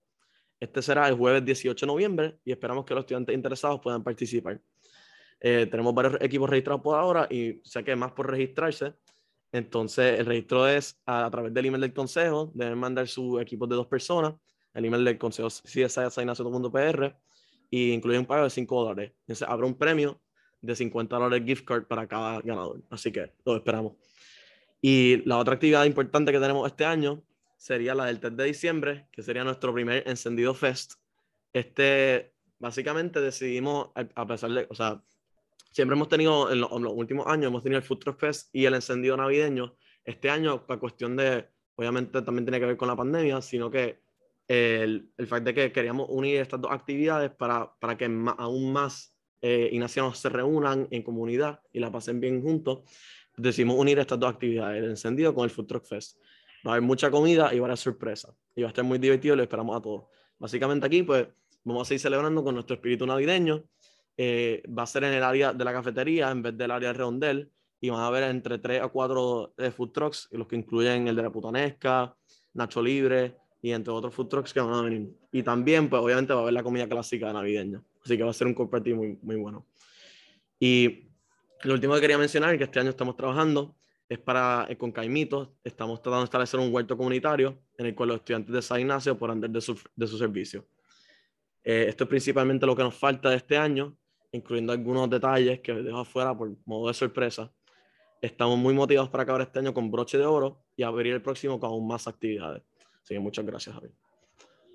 Este 0.59 0.81
será 0.81 1.07
el 1.07 1.15
jueves 1.15 1.45
18 1.45 1.85
de 1.85 1.87
noviembre 1.87 2.39
y 2.43 2.51
esperamos 2.51 2.85
que 2.85 2.93
los 2.93 3.03
estudiantes 3.03 3.33
interesados 3.33 3.79
puedan 3.79 4.03
participar. 4.03 4.59
Eh, 5.39 5.67
tenemos 5.71 5.93
varios 5.93 6.17
equipos 6.19 6.49
registrados 6.49 6.81
por 6.81 6.97
ahora 6.97 7.27
y 7.29 7.61
sé 7.63 7.83
que 7.83 7.95
más 7.95 8.11
por 8.11 8.29
registrarse. 8.29 8.95
Entonces, 9.51 10.19
el 10.19 10.25
registro 10.25 10.67
es 10.67 10.99
a, 11.05 11.29
través 11.31 11.53
del 11.53 11.65
email 11.65 11.81
del 11.81 11.93
consejo. 11.93 12.51
Deben 12.53 12.77
mandar 12.77 13.07
su 13.07 13.39
equipo 13.39 13.67
de 13.67 13.75
dos 13.75 13.87
personas. 13.87 14.35
El 14.73 14.85
email 14.85 15.03
del 15.03 15.17
consejo 15.17 15.49
CSI 15.49 16.01
y 17.71 17.91
incluye 17.91 18.17
un 18.17 18.25
pago 18.25 18.43
de 18.43 18.49
5 18.49 18.83
dólares. 18.83 19.13
Entonces, 19.21 19.47
habrá 19.47 19.65
un 19.65 19.77
premio 19.77 20.21
de 20.61 20.75
50 20.75 21.15
dólares 21.15 21.45
gift 21.45 21.65
card 21.65 21.85
para 21.85 22.07
cada 22.07 22.41
ganador. 22.41 22.81
Así 22.89 23.11
que 23.11 23.33
lo 23.45 23.55
esperamos. 23.55 23.93
Y 24.81 25.23
la 25.27 25.37
otra 25.37 25.55
actividad 25.55 25.85
importante 25.85 26.31
que 26.31 26.39
tenemos 26.39 26.67
este 26.67 26.85
año 26.85 27.23
sería 27.57 27.93
la 27.93 28.05
del 28.05 28.19
3 28.19 28.37
de 28.37 28.43
diciembre, 28.45 29.07
que 29.11 29.21
sería 29.21 29.43
nuestro 29.43 29.73
primer 29.73 30.07
encendido 30.07 30.53
fest. 30.53 30.93
Este, 31.51 32.33
básicamente 32.57 33.19
decidimos, 33.19 33.89
a 34.15 34.27
pesar 34.27 34.51
de, 34.51 34.67
o 34.69 34.75
sea, 34.75 35.03
siempre 35.71 35.95
hemos 35.95 36.09
tenido, 36.09 36.51
en 36.51 36.61
los, 36.61 36.71
en 36.71 36.83
los, 36.83 36.93
últimos 36.93 37.27
años, 37.27 37.47
hemos 37.47 37.63
tenido 37.63 37.79
el 37.79 37.83
Food 37.83 37.99
Truck 37.99 38.19
Fest 38.19 38.49
y 38.53 38.65
el 38.65 38.73
encendido 38.73 39.17
navideño. 39.17 39.75
Este 40.03 40.29
año, 40.29 40.65
para 40.65 40.79
cuestión 40.79 41.15
de, 41.15 41.47
obviamente 41.75 42.21
también 42.21 42.45
tiene 42.45 42.59
que 42.59 42.65
ver 42.65 42.77
con 42.77 42.87
la 42.87 42.95
pandemia, 42.95 43.41
sino 43.41 43.69
que 43.69 43.99
el, 44.47 45.11
el 45.17 45.27
facto 45.27 45.45
de 45.45 45.53
que 45.53 45.71
queríamos 45.71 46.07
unir 46.09 46.39
estas 46.39 46.59
dos 46.59 46.71
actividades 46.71 47.29
para, 47.31 47.71
para 47.79 47.95
que 47.97 48.05
aún 48.05 48.73
más 48.73 49.15
eh, 49.41 49.69
ignacianos 49.71 50.17
se 50.17 50.29
reúnan 50.29 50.87
en 50.91 51.03
comunidad 51.03 51.61
y 51.71 51.79
la 51.79 51.91
pasen 51.91 52.19
bien 52.19 52.41
juntos, 52.41 52.81
decidimos 53.37 53.77
unir 53.77 53.99
estas 53.99 54.19
dos 54.19 54.33
actividades, 54.33 54.83
el 54.83 54.89
encendido 54.89 55.33
con 55.33 55.45
el 55.45 55.49
Food 55.49 55.67
Truck 55.67 55.85
Fest. 55.85 56.17
Va 56.65 56.71
a 56.71 56.73
haber 56.73 56.81
mucha 56.81 57.09
comida 57.09 57.53
y 57.53 57.59
varias 57.59 57.79
sorpresas. 57.79 58.35
Y 58.55 58.63
va 58.63 58.67
a 58.67 58.69
estar 58.69 58.83
muy 58.83 58.97
divertido 58.97 59.35
lo 59.35 59.43
esperamos 59.43 59.77
a 59.77 59.81
todos. 59.81 60.05
Básicamente 60.37 60.85
aquí, 60.85 61.03
pues, 61.03 61.27
vamos 61.63 61.83
a 61.83 61.85
seguir 61.85 62.01
celebrando 62.01 62.43
con 62.43 62.55
nuestro 62.55 62.75
espíritu 62.75 63.05
navideño 63.05 63.63
eh, 64.21 64.61
va 64.77 64.83
a 64.83 64.85
ser 64.85 65.05
en 65.05 65.13
el 65.13 65.23
área 65.23 65.53
de 65.53 65.63
la 65.63 65.71
cafetería 65.71 66.29
en 66.29 66.41
vez 66.41 66.57
del 66.57 66.71
área 66.71 66.89
del 66.89 66.97
redondel 66.97 67.49
y 67.79 67.89
van 67.89 68.01
a 68.01 68.07
haber 68.07 68.23
entre 68.23 68.57
3 68.57 68.81
a 68.81 68.89
4 68.89 69.53
eh, 69.57 69.71
food 69.71 69.91
trucks, 69.91 70.27
los 70.31 70.45
que 70.45 70.57
incluyen 70.57 71.07
el 71.07 71.15
de 71.15 71.23
la 71.23 71.29
putanesca, 71.29 72.13
Nacho 72.53 72.81
Libre 72.81 73.37
y 73.61 73.71
entre 73.71 73.93
otros 73.93 74.13
food 74.13 74.27
trucks 74.27 74.53
que 74.53 74.59
van 74.59 74.73
a 74.73 74.81
venir. 74.81 75.15
Y 75.31 75.41
también, 75.41 75.89
pues 75.89 76.01
obviamente 76.01 76.33
va 76.33 76.39
a 76.39 76.41
haber 76.41 76.53
la 76.53 76.63
comida 76.63 76.85
clásica 76.85 77.31
navideña. 77.31 77.81
Así 78.03 78.17
que 78.17 78.23
va 78.23 78.31
a 78.31 78.33
ser 78.33 78.47
un 78.47 78.53
compartir 78.53 78.93
muy, 78.93 79.17
muy 79.21 79.37
bueno. 79.37 79.65
Y 80.59 81.07
lo 81.63 81.75
último 81.75 81.95
que 81.95 82.01
quería 82.01 82.17
mencionar, 82.17 82.57
que 82.57 82.65
este 82.65 82.81
año 82.81 82.89
estamos 82.89 83.15
trabajando, 83.15 83.77
es 84.09 84.19
para, 84.19 84.67
eh, 84.67 84.77
con 84.77 84.91
Caimitos, 84.91 85.47
estamos 85.63 86.01
tratando 86.01 86.23
de 86.23 86.25
establecer 86.25 86.59
un 86.59 86.73
huerto 86.73 86.97
comunitario 86.97 87.57
en 87.77 87.85
el 87.85 87.95
cual 87.95 88.09
los 88.09 88.17
estudiantes 88.17 88.53
de 88.53 88.61
San 88.61 88.81
Ignacio 88.81 89.17
podrán 89.17 89.39
de 89.39 89.61
su, 89.61 89.79
de 89.95 90.07
su 90.07 90.17
servicio. 90.17 90.67
Eh, 91.63 91.85
esto 91.87 92.03
es 92.03 92.09
principalmente 92.09 92.65
lo 92.65 92.75
que 92.75 92.83
nos 92.83 92.95
falta 92.95 93.29
de 93.29 93.37
este 93.37 93.57
año 93.57 93.95
incluyendo 94.31 94.73
algunos 94.73 95.09
detalles 95.09 95.59
que 95.61 95.73
dejo 95.73 95.99
afuera 95.99 96.37
por 96.37 96.55
modo 96.65 96.87
de 96.87 96.93
sorpresa. 96.93 97.51
Estamos 98.21 98.57
muy 98.57 98.73
motivados 98.73 99.09
para 99.09 99.23
acabar 99.23 99.41
este 99.41 99.59
año 99.59 99.73
con 99.73 99.89
broche 99.89 100.17
de 100.17 100.25
oro 100.25 100.61
y 100.75 100.83
abrir 100.83 101.13
el 101.13 101.21
próximo 101.21 101.59
con 101.59 101.69
aún 101.69 101.87
más 101.87 102.07
actividades. 102.07 102.63
Así 103.01 103.13
que 103.13 103.19
muchas 103.19 103.45
gracias, 103.45 103.73
Javier. 103.73 103.93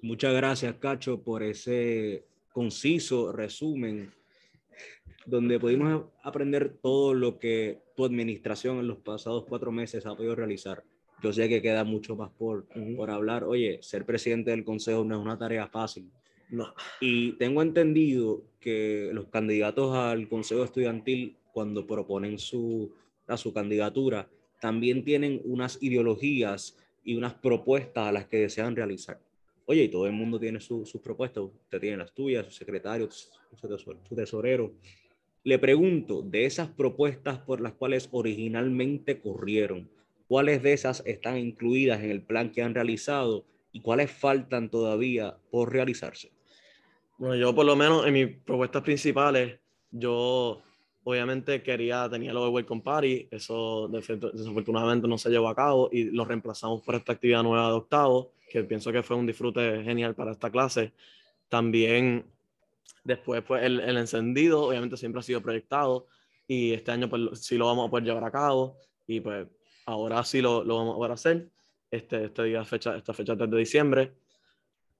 Muchas 0.02 0.34
gracias, 0.34 0.74
Cacho, 0.76 1.22
por 1.22 1.42
ese 1.42 2.26
conciso 2.52 3.32
resumen 3.32 4.12
donde 5.26 5.58
pudimos 5.58 6.04
aprender 6.22 6.78
todo 6.82 7.14
lo 7.14 7.38
que 7.38 7.82
tu 7.96 8.04
administración 8.04 8.78
en 8.78 8.88
los 8.88 8.98
pasados 8.98 9.44
cuatro 9.48 9.72
meses 9.72 10.04
ha 10.06 10.14
podido 10.14 10.34
realizar. 10.34 10.84
yo 11.22 11.32
sé 11.32 11.48
que 11.48 11.62
queda 11.62 11.84
mucho 11.84 12.16
más 12.16 12.30
por, 12.30 12.66
por 12.96 13.10
hablar. 13.10 13.44
Oye, 13.44 13.78
ser 13.82 14.04
presidente 14.04 14.50
del 14.50 14.64
consejo 14.64 15.04
no 15.04 15.14
es 15.14 15.22
una 15.22 15.38
tarea 15.38 15.66
fácil. 15.68 16.10
No. 16.50 16.74
Y 17.00 17.32
tengo 17.32 17.62
entendido 17.62 18.44
que 18.60 19.10
los 19.12 19.26
candidatos 19.26 19.94
al 19.94 20.28
consejo 20.28 20.64
estudiantil, 20.64 21.36
cuando 21.52 21.86
proponen 21.86 22.38
su, 22.38 22.92
a 23.26 23.36
su 23.36 23.52
candidatura, 23.52 24.28
también 24.60 25.04
tienen 25.04 25.40
unas 25.44 25.82
ideologías 25.82 26.76
y 27.04 27.16
unas 27.16 27.34
propuestas 27.34 28.08
a 28.08 28.12
las 28.12 28.26
que 28.26 28.38
desean 28.38 28.74
realizar. 28.76 29.20
Oye, 29.66 29.84
y 29.84 29.88
todo 29.88 30.06
el 30.06 30.12
mundo 30.12 30.38
tiene 30.38 30.60
sus 30.60 30.90
propuestas. 31.02 31.44
Usted 31.44 31.80
tiene 31.80 31.96
las 31.96 32.12
tuyas, 32.12 32.46
su 32.46 32.52
secretario, 32.52 33.08
su 33.10 34.14
tesorero. 34.14 34.74
Le 35.42 35.58
pregunto, 35.58 36.22
de 36.22 36.46
esas 36.46 36.68
propuestas 36.68 37.38
por 37.38 37.60
las 37.60 37.74
cuales 37.74 38.08
originalmente 38.12 39.20
corrieron, 39.20 39.90
¿cuáles 40.26 40.62
de 40.62 40.72
esas 40.72 41.02
están 41.06 41.38
incluidas 41.38 42.02
en 42.02 42.10
el 42.10 42.22
plan 42.22 42.50
que 42.50 42.62
han 42.62 42.74
realizado 42.74 43.44
y 43.72 43.80
cuáles 43.80 44.10
faltan 44.10 44.70
todavía 44.70 45.36
por 45.50 45.72
realizarse? 45.72 46.33
Bueno, 47.16 47.36
yo 47.36 47.54
por 47.54 47.64
lo 47.64 47.76
menos 47.76 48.06
en 48.06 48.12
mis 48.12 48.28
propuestas 48.38 48.82
principales, 48.82 49.58
yo 49.90 50.60
obviamente 51.04 51.62
quería, 51.62 52.08
tenía 52.10 52.32
de 52.32 52.48
Welcome 52.48 52.82
Party, 52.82 53.28
eso 53.30 53.88
desafortunadamente 53.88 55.06
no 55.06 55.16
se 55.16 55.30
llevó 55.30 55.48
a 55.48 55.54
cabo 55.54 55.88
y 55.92 56.04
lo 56.04 56.24
reemplazamos 56.24 56.82
por 56.82 56.96
esta 56.96 57.12
actividad 57.12 57.42
nueva 57.42 57.68
de 57.68 57.74
octavo, 57.74 58.32
que 58.50 58.64
pienso 58.64 58.90
que 58.90 59.02
fue 59.02 59.16
un 59.16 59.26
disfrute 59.26 59.82
genial 59.84 60.14
para 60.14 60.32
esta 60.32 60.50
clase. 60.50 60.92
También 61.48 62.24
después 63.04 63.42
pues 63.42 63.62
el, 63.62 63.80
el 63.80 63.96
encendido, 63.96 64.62
obviamente 64.62 64.96
siempre 64.96 65.20
ha 65.20 65.22
sido 65.22 65.40
proyectado 65.40 66.06
y 66.48 66.72
este 66.72 66.90
año 66.90 67.08
pues 67.08 67.40
sí 67.40 67.56
lo 67.56 67.66
vamos 67.66 67.86
a 67.86 67.90
poder 67.90 68.04
llevar 68.04 68.24
a 68.24 68.30
cabo 68.30 68.76
y 69.06 69.20
pues 69.20 69.46
ahora 69.86 70.24
sí 70.24 70.40
lo, 70.40 70.64
lo 70.64 70.78
vamos 70.78 70.94
a 70.94 70.96
poder 70.96 71.12
hacer. 71.12 71.48
Este, 71.90 72.24
este 72.24 72.42
día, 72.44 72.64
fecha, 72.64 72.96
esta 72.96 73.14
fecha 73.14 73.36
3 73.36 73.50
de 73.50 73.58
diciembre. 73.58 74.12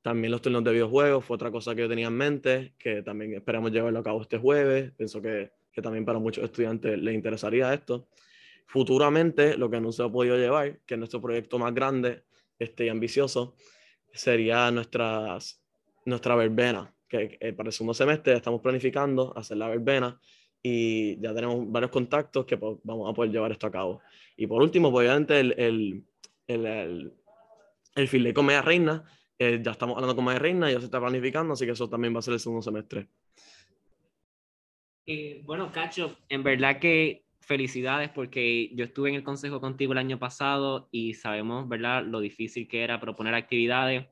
También 0.04 0.30
los 0.30 0.40
turnos 0.40 0.62
de 0.62 0.70
videojuegos 0.70 1.24
fue 1.24 1.34
otra 1.34 1.50
cosa 1.50 1.74
que 1.74 1.80
yo 1.80 1.88
tenía 1.88 2.06
en 2.06 2.16
mente, 2.16 2.74
que 2.78 3.02
también 3.02 3.34
esperamos 3.34 3.72
llevarlo 3.72 3.98
a 3.98 4.04
cabo 4.04 4.22
este 4.22 4.38
jueves. 4.38 4.92
Pienso 4.96 5.20
que 5.20 5.50
que 5.74 5.82
también 5.82 6.04
para 6.04 6.18
muchos 6.18 6.44
estudiantes 6.44 6.98
les 6.98 7.14
interesaría 7.14 7.74
esto. 7.74 8.06
Futuramente, 8.66 9.58
lo 9.58 9.68
que 9.68 9.80
no 9.80 9.92
se 9.92 10.02
ha 10.02 10.08
podido 10.08 10.38
llevar, 10.38 10.78
que 10.86 10.94
es 10.94 10.98
nuestro 10.98 11.20
proyecto 11.20 11.58
más 11.58 11.74
grande 11.74 12.22
este, 12.58 12.86
y 12.86 12.88
ambicioso, 12.88 13.56
sería 14.12 14.70
nuestras, 14.70 15.60
nuestra 16.06 16.36
verbena, 16.36 16.94
que 17.08 17.36
eh, 17.40 17.52
para 17.52 17.68
el 17.68 17.72
segundo 17.72 17.92
semestre 17.92 18.34
estamos 18.34 18.60
planificando 18.60 19.36
hacer 19.36 19.56
la 19.56 19.68
verbena 19.68 20.18
y 20.62 21.20
ya 21.20 21.34
tenemos 21.34 21.70
varios 21.70 21.90
contactos 21.90 22.46
que 22.46 22.56
pues, 22.56 22.78
vamos 22.84 23.10
a 23.10 23.12
poder 23.12 23.32
llevar 23.32 23.50
esto 23.50 23.66
a 23.66 23.72
cabo. 23.72 24.00
Y 24.36 24.46
por 24.46 24.62
último, 24.62 24.90
pues, 24.92 25.06
obviamente, 25.06 25.40
el, 25.40 25.54
el, 25.58 26.04
el, 26.46 26.66
el, 26.66 27.12
el 27.96 28.62
Reina, 28.62 29.04
ya 29.38 29.70
estamos 29.70 29.96
hablando 29.96 30.14
con 30.14 30.24
Comedia 30.24 30.38
Reina, 30.38 30.70
ya 30.70 30.78
se 30.78 30.86
está 30.86 31.00
planificando, 31.00 31.54
así 31.54 31.64
que 31.64 31.72
eso 31.72 31.88
también 31.88 32.14
va 32.14 32.20
a 32.20 32.22
ser 32.22 32.34
el 32.34 32.40
segundo 32.40 32.62
semestre. 32.62 33.08
Eh, 35.06 35.42
bueno, 35.44 35.70
Cacho, 35.70 36.16
en 36.28 36.42
verdad 36.42 36.78
que 36.78 37.24
felicidades 37.40 38.08
porque 38.08 38.70
yo 38.74 38.84
estuve 38.84 39.10
en 39.10 39.16
el 39.16 39.22
consejo 39.22 39.60
contigo 39.60 39.92
el 39.92 39.98
año 39.98 40.18
pasado 40.18 40.88
y 40.90 41.14
sabemos, 41.14 41.68
¿verdad?, 41.68 42.04
lo 42.04 42.20
difícil 42.20 42.66
que 42.66 42.82
era 42.82 43.00
proponer 43.00 43.34
actividades. 43.34 44.06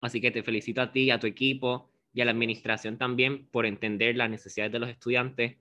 Así 0.00 0.20
que 0.20 0.30
te 0.30 0.42
felicito 0.42 0.80
a 0.80 0.92
ti, 0.92 1.10
a 1.10 1.20
tu 1.20 1.26
equipo 1.26 1.90
y 2.14 2.20
a 2.20 2.24
la 2.24 2.30
administración 2.30 2.96
también 2.96 3.46
por 3.46 3.66
entender 3.66 4.16
las 4.16 4.30
necesidades 4.30 4.72
de 4.72 4.78
los 4.78 4.88
estudiantes 4.88 5.56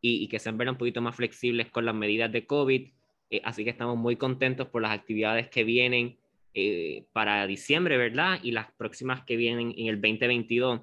y, 0.00 0.28
que 0.28 0.38
sean 0.38 0.60
un 0.68 0.76
poquito 0.76 1.00
más 1.00 1.16
flexibles 1.16 1.70
con 1.70 1.84
las 1.84 1.94
medidas 1.94 2.30
de 2.30 2.46
COVID. 2.46 2.88
Eh, 3.30 3.40
así 3.44 3.64
que 3.64 3.70
estamos 3.70 3.96
muy 3.96 4.16
contentos 4.16 4.68
por 4.68 4.82
las 4.82 4.92
actividades 4.92 5.48
que 5.48 5.64
vienen 5.64 6.17
eh, 6.54 7.06
para 7.12 7.46
diciembre, 7.46 7.96
¿verdad? 7.96 8.40
Y 8.42 8.52
las 8.52 8.72
próximas 8.72 9.24
que 9.24 9.36
vienen 9.36 9.74
en 9.76 9.86
el 9.88 10.00
2022. 10.00 10.80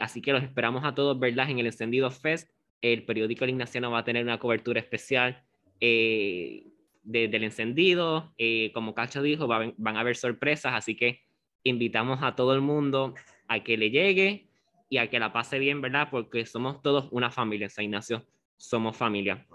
así 0.00 0.20
que 0.20 0.32
los 0.32 0.42
esperamos 0.42 0.84
a 0.84 0.94
todos, 0.94 1.18
¿verdad? 1.18 1.48
En 1.50 1.58
el 1.58 1.66
Encendido 1.66 2.10
Fest 2.10 2.50
el 2.82 3.04
periódico 3.04 3.44
El 3.44 3.50
Ignaciano 3.50 3.90
va 3.90 4.00
a 4.00 4.04
tener 4.04 4.24
una 4.24 4.38
cobertura 4.38 4.80
especial 4.80 5.42
eh, 5.80 6.66
del 7.02 7.44
encendido. 7.44 8.32
Eh, 8.38 8.70
como 8.72 8.94
Cacho 8.94 9.22
dijo, 9.22 9.46
van 9.46 9.74
a 9.96 10.00
haber 10.00 10.16
sorpresas, 10.16 10.74
así 10.74 10.94
que 10.94 11.22
invitamos 11.64 12.22
a 12.22 12.36
todo 12.36 12.54
el 12.54 12.60
mundo 12.60 13.14
a 13.48 13.62
que 13.62 13.76
le 13.76 13.90
llegue 13.90 14.46
y 14.88 14.98
a 14.98 15.10
que 15.10 15.18
la 15.18 15.32
pase 15.32 15.58
bien, 15.58 15.80
¿verdad? 15.80 16.08
Porque 16.10 16.46
somos 16.46 16.82
todos 16.82 17.08
una 17.10 17.30
familia 17.30 17.68
San 17.68 17.86
Ignacio, 17.86 18.24
somos 18.56 18.96
familia. 18.96 19.46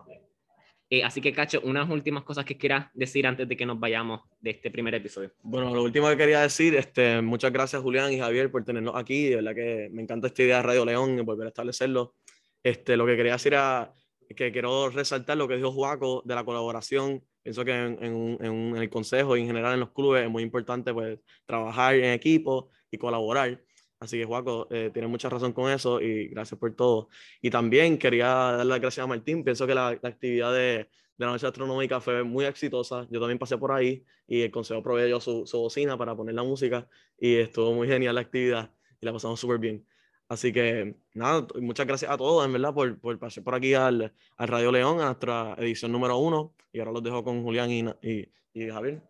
Eh, 0.89 1.03
así 1.03 1.21
que, 1.21 1.33
Cacho, 1.33 1.61
unas 1.63 1.89
últimas 1.89 2.23
cosas 2.23 2.45
que 2.45 2.57
quieras 2.57 2.87
decir 2.93 3.25
antes 3.25 3.47
de 3.47 3.57
que 3.57 3.65
nos 3.65 3.79
vayamos 3.79 4.21
de 4.39 4.51
este 4.51 4.69
primer 4.69 4.93
episodio. 4.93 5.31
Bueno, 5.41 5.73
lo 5.73 5.83
último 5.83 6.07
que 6.09 6.17
quería 6.17 6.41
decir, 6.41 6.75
este, 6.75 7.21
muchas 7.21 7.51
gracias 7.51 7.81
Julián 7.81 8.13
y 8.13 8.19
Javier 8.19 8.51
por 8.51 8.63
tenernos 8.63 8.95
aquí. 8.95 9.29
De 9.29 9.37
verdad 9.37 9.55
que 9.55 9.89
me 9.91 10.01
encanta 10.03 10.27
esta 10.27 10.43
idea 10.43 10.57
de 10.57 10.63
Radio 10.63 10.85
León 10.85 11.17
y 11.17 11.21
volver 11.21 11.47
a 11.47 11.49
establecerlo. 11.49 12.15
Este, 12.61 12.95
lo 12.95 13.05
que 13.05 13.15
quería 13.15 13.33
decir 13.33 13.53
era 13.53 13.93
que 14.35 14.51
quiero 14.51 14.89
resaltar 14.89 15.37
lo 15.37 15.47
que 15.47 15.55
dijo 15.55 15.71
Juaco 15.71 16.21
de 16.25 16.35
la 16.35 16.43
colaboración. 16.43 17.23
Pienso 17.41 17.65
que 17.65 17.73
en, 17.73 18.37
en, 18.39 18.75
el 18.75 18.89
consejo 18.89 19.35
y 19.35 19.41
en 19.41 19.47
general 19.47 19.73
en 19.73 19.81
los 19.81 19.91
clubes 19.91 20.23
es 20.23 20.29
muy 20.29 20.43
importante 20.43 20.93
pues, 20.93 21.19
trabajar 21.45 21.95
en 21.95 22.13
equipo 22.13 22.69
y 22.89 22.97
colaborar. 22.97 23.61
Así 24.03 24.17
que 24.17 24.25
Juaco 24.25 24.67
eh, 24.69 24.89
tiene 24.91 25.07
mucha 25.07 25.29
razón 25.29 25.53
con 25.53 25.71
eso 25.71 26.01
y 26.01 26.27
gracias 26.27 26.59
por 26.59 26.75
todo. 26.75 27.07
Y 27.41 27.49
también 27.49 27.97
quería 27.97 28.27
darle 28.27 28.65
las 28.65 28.81
gracias 28.81 29.01
a 29.01 29.07
Martín. 29.07 29.45
Pienso 29.45 29.65
que 29.65 29.73
la, 29.73 29.87
actividad 29.87 30.51
de, 30.51 30.59
de, 30.59 30.89
la 31.17 31.27
noche 31.27 31.47
astronómica 31.47 32.01
fue 32.01 32.21
muy 32.21 32.43
exitosa. 32.43 33.07
Yo 33.09 33.21
también 33.21 33.39
pasé 33.39 33.57
por 33.57 33.71
ahí 33.71 34.03
y 34.27 34.41
el 34.41 34.51
consejo 34.51 34.83
proveyó 34.83 35.21
su, 35.21 35.47
su 35.47 35.57
bocina 35.57 35.97
para 35.97 36.17
poner 36.17 36.35
la 36.35 36.43
música 36.43 36.85
y 37.17 37.35
estuvo 37.35 37.71
muy 37.73 37.87
genial 37.87 38.15
la 38.15 38.21
actividad 38.21 38.71
y 38.99 39.05
la 39.05 39.13
pasamos 39.13 39.39
súper 39.39 39.57
bien. 39.57 39.85
Así 40.27 40.51
que 40.51 40.97
nada, 41.13 41.47
muchas 41.61 41.87
gracias 41.87 42.11
a 42.11 42.17
todos, 42.17 42.45
en 42.45 42.51
verdad, 42.51 42.73
por, 42.73 42.99
por 42.99 43.17
pasar 43.17 43.41
por 43.41 43.55
aquí 43.55 43.73
al, 43.73 44.13
al, 44.35 44.47
Radio 44.49 44.69
León, 44.69 44.99
a 44.99 45.05
nuestra 45.05 45.55
edición 45.59 45.93
número 45.93 46.17
uno. 46.17 46.53
Y 46.73 46.79
ahora 46.79 46.91
los 46.91 47.03
dejo 47.03 47.23
con 47.23 47.41
Julián 47.41 47.71
y, 47.71 47.85
y, 48.01 48.27
y 48.53 48.69
Javier. 48.69 49.01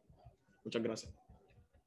Muchas 0.63 0.83
gracias. 0.83 1.23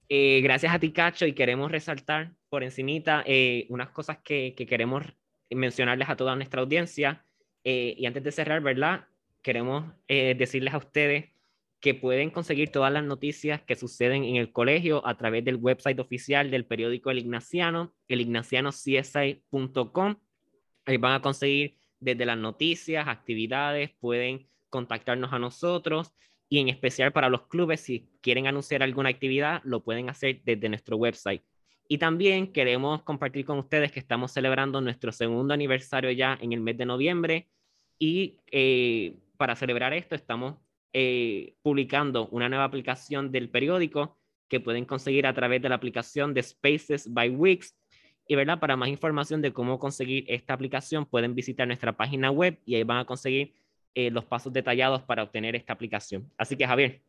Eh, 0.08 0.40
gracias 0.42 0.72
a 0.72 0.78
ti, 0.78 0.92
Cacho, 0.92 1.26
y 1.26 1.32
queremos 1.32 1.70
resaltar 1.70 2.32
por 2.56 2.64
encimita 2.64 3.22
eh, 3.26 3.66
unas 3.68 3.90
cosas 3.90 4.16
que, 4.24 4.54
que, 4.56 4.64
queremos 4.64 5.04
mencionarles 5.50 6.08
a 6.08 6.16
toda 6.16 6.34
nuestra 6.36 6.62
audiencia. 6.62 7.22
Eh, 7.64 7.94
y 7.98 8.06
antes 8.06 8.24
de 8.24 8.32
cerrar, 8.32 8.62
¿verdad? 8.62 9.08
Queremos 9.42 9.92
decirles 10.08 10.72
a 10.72 10.78
ustedes 10.78 11.26
que 11.80 11.92
pueden 11.92 12.30
conseguir 12.30 12.70
todas 12.70 12.90
las 12.90 13.04
noticias 13.04 13.60
que 13.60 13.76
suceden 13.76 14.24
en 14.24 14.36
el 14.36 14.52
colegio 14.52 15.06
a 15.06 15.18
través 15.18 15.44
del 15.44 15.56
website 15.56 16.00
oficial 16.00 16.50
del 16.50 16.64
periódico 16.64 17.10
El 17.10 17.18
Ignaciano, 17.18 17.94
elignacianocsi.com. 18.08 20.16
Ahí 20.86 20.96
van 20.96 21.12
a 21.12 21.20
conseguir 21.20 21.76
desde 22.00 22.24
las 22.24 22.38
noticias, 22.38 23.06
actividades, 23.06 23.90
pueden 24.00 24.48
contactarnos 24.70 25.30
a 25.34 25.38
nosotros 25.38 26.14
y 26.48 26.60
en 26.60 26.70
especial 26.70 27.12
para 27.12 27.28
los 27.28 27.48
clubes, 27.48 27.80
si 27.80 28.08
quieren 28.22 28.46
anunciar 28.46 28.82
alguna 28.82 29.10
actividad, 29.10 29.60
lo 29.62 29.84
pueden 29.84 30.08
hacer 30.08 30.40
desde 30.42 30.70
nuestro 30.70 30.96
website. 30.96 31.42
Y 31.88 31.98
también 31.98 32.52
queremos 32.52 33.02
compartir 33.02 33.44
con 33.44 33.58
ustedes 33.58 33.92
que 33.92 34.00
estamos 34.00 34.32
celebrando 34.32 34.80
nuestro 34.80 35.12
segundo 35.12 35.54
aniversario 35.54 36.10
ya 36.10 36.36
en 36.40 36.52
el 36.52 36.60
mes 36.60 36.76
de 36.76 36.86
noviembre 36.86 37.48
y 37.98 38.40
eh, 38.50 39.16
para 39.36 39.56
celebrar 39.56 39.92
esto 39.92 40.14
estamos 40.14 40.56
eh, 40.92 41.54
publicando 41.62 42.28
una 42.28 42.48
nueva 42.48 42.64
aplicación 42.64 43.30
del 43.30 43.50
periódico 43.50 44.18
que 44.48 44.60
pueden 44.60 44.84
conseguir 44.84 45.26
a 45.26 45.34
través 45.34 45.62
de 45.62 45.68
la 45.68 45.74
aplicación 45.74 46.34
de 46.34 46.42
Spaces 46.42 47.12
by 47.12 47.30
Weeks. 47.30 47.76
Y 48.28 48.34
¿verdad? 48.34 48.58
para 48.58 48.76
más 48.76 48.88
información 48.88 49.40
de 49.40 49.52
cómo 49.52 49.78
conseguir 49.78 50.24
esta 50.26 50.54
aplicación, 50.54 51.06
pueden 51.06 51.34
visitar 51.34 51.66
nuestra 51.66 51.96
página 51.96 52.30
web 52.30 52.58
y 52.64 52.74
ahí 52.74 52.82
van 52.82 52.98
a 52.98 53.04
conseguir 53.04 53.54
eh, 53.94 54.10
los 54.10 54.24
pasos 54.24 54.52
detallados 54.52 55.02
para 55.02 55.22
obtener 55.22 55.54
esta 55.54 55.72
aplicación. 55.72 56.28
Así 56.36 56.56
que, 56.56 56.66
Javier. 56.66 57.02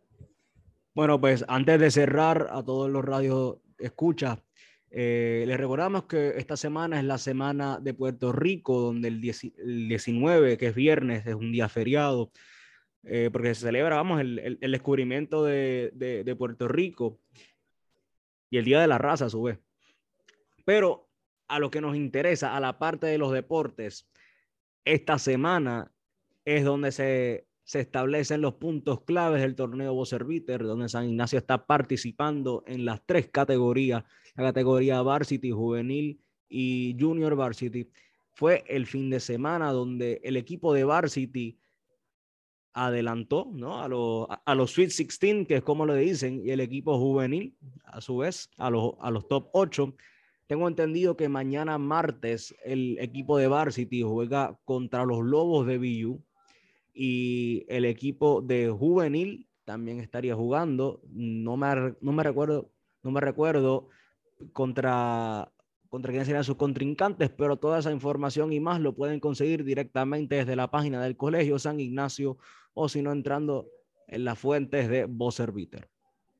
Bueno, 0.94 1.20
pues 1.20 1.44
antes 1.48 1.80
de 1.80 1.90
cerrar 1.90 2.48
a 2.52 2.64
todos 2.64 2.90
los 2.90 3.04
radios 3.04 3.58
escucha, 3.80 4.40
eh, 4.90 5.44
les 5.48 5.58
recordamos 5.58 6.06
que 6.06 6.34
esta 6.38 6.58
semana 6.58 7.00
es 7.00 7.06
la 7.06 7.18
semana 7.18 7.80
de 7.80 7.94
Puerto 7.94 8.32
Rico, 8.32 8.80
donde 8.80 9.10
el, 9.10 9.22
el 9.58 9.88
19, 9.88 10.58
que 10.58 10.68
es 10.68 10.76
viernes, 10.76 11.26
es 11.26 11.36
un 11.36 11.52
día 11.52 11.70
feriado. 11.70 12.32
Eh, 13.10 13.30
porque 13.32 13.56
se 13.56 13.62
celebra, 13.62 13.96
vamos, 13.96 14.20
el, 14.20 14.60
descubrimiento 14.60 15.46
de, 15.46 16.36
Puerto 16.38 16.68
Rico 16.68 17.22
y 18.50 18.58
el 18.58 18.66
Día 18.66 18.82
de 18.82 18.88
la 18.88 18.98
Raza 18.98 19.26
a 19.26 19.30
su 19.30 19.44
vez. 19.44 19.60
Pero 20.66 21.10
a 21.48 21.60
lo 21.60 21.72
que 21.72 21.80
nos 21.80 21.96
interesa, 21.96 22.56
a 22.56 22.60
la 22.60 22.78
parte 22.78 23.08
de 23.08 23.18
los 23.18 23.32
deportes, 23.32 24.10
esta 24.84 25.20
semana 25.20 25.90
es 26.44 26.66
donde 26.66 26.92
se, 26.92 27.48
establecen 27.64 28.42
los 28.42 28.56
puntos 28.56 29.04
claves 29.06 29.42
del 29.42 29.56
torneo 29.56 29.94
Bocerviter, 29.94 30.64
donde 30.64 30.90
San 30.90 31.08
Ignacio 31.08 31.40
está 31.40 31.66
participando 31.66 32.66
en 32.68 32.84
las 32.84 33.06
tres 33.06 33.30
categorías, 33.30 34.04
la 34.38 34.44
categoría 34.44 35.02
Varsity, 35.02 35.52
Juvenil 35.52 36.22
y 36.48 36.96
Junior 37.00 37.36
Varsity. 37.36 37.90
Fue 38.34 38.64
el 38.68 38.86
fin 38.86 39.10
de 39.10 39.20
semana 39.20 39.72
donde 39.72 40.22
el 40.24 40.38
equipo 40.38 40.74
de 40.74 40.84
Varsity 40.84 41.58
adelantó 42.72 43.50
¿no? 43.52 43.82
a, 43.82 43.88
los, 43.88 44.28
a 44.46 44.56
los 44.56 44.72
Sweet 44.72 44.90
16, 44.90 45.48
que 45.48 45.56
es 45.56 45.64
como 45.64 45.88
le 45.88 45.96
dicen, 45.96 46.42
y 46.46 46.52
el 46.52 46.60
equipo 46.60 47.00
juvenil, 47.00 47.58
a 47.84 48.00
su 48.00 48.18
vez, 48.18 48.52
a 48.58 48.70
los, 48.70 48.94
a 49.00 49.10
los 49.10 49.28
top 49.28 49.50
8. 49.54 49.96
Tengo 50.46 50.68
entendido 50.68 51.18
que 51.18 51.28
mañana 51.28 51.80
martes 51.80 52.56
el 52.64 53.00
equipo 53.00 53.40
de 53.40 53.48
Varsity 53.48 54.04
juega 54.04 54.60
contra 54.64 55.04
los 55.06 55.26
Lobos 55.26 55.66
de 55.66 55.80
BU 55.80 56.24
y 56.94 57.66
el 57.68 57.86
equipo 57.86 58.42
de 58.42 58.70
juvenil 58.70 59.48
también 59.66 60.00
estaría 60.00 60.36
jugando. 60.36 61.02
No 61.10 61.58
me, 61.58 61.96
no 62.00 62.12
me 62.12 62.24
recuerdo, 62.24 62.72
no 63.02 63.10
me 63.10 63.20
recuerdo 63.20 63.90
contra 64.54 65.52
contra 65.90 66.12
quiénes 66.12 66.28
serían 66.28 66.44
sus 66.44 66.58
contrincantes, 66.58 67.30
pero 67.30 67.58
toda 67.58 67.80
esa 67.80 67.92
información 67.92 68.52
y 68.52 68.60
más 68.60 68.82
lo 68.82 68.94
pueden 68.94 69.20
conseguir 69.20 69.64
directamente 69.64 70.36
desde 70.36 70.56
la 70.56 70.70
página 70.70 71.02
del 71.02 71.16
Colegio 71.16 71.60
San 71.60 71.80
Ignacio 71.80 72.38
o 72.74 72.90
si 72.90 73.02
no 73.02 73.12
entrando 73.12 73.70
en 74.08 74.24
las 74.24 74.40
fuentes 74.40 74.90
de 74.90 75.06
Bosser 75.06 75.52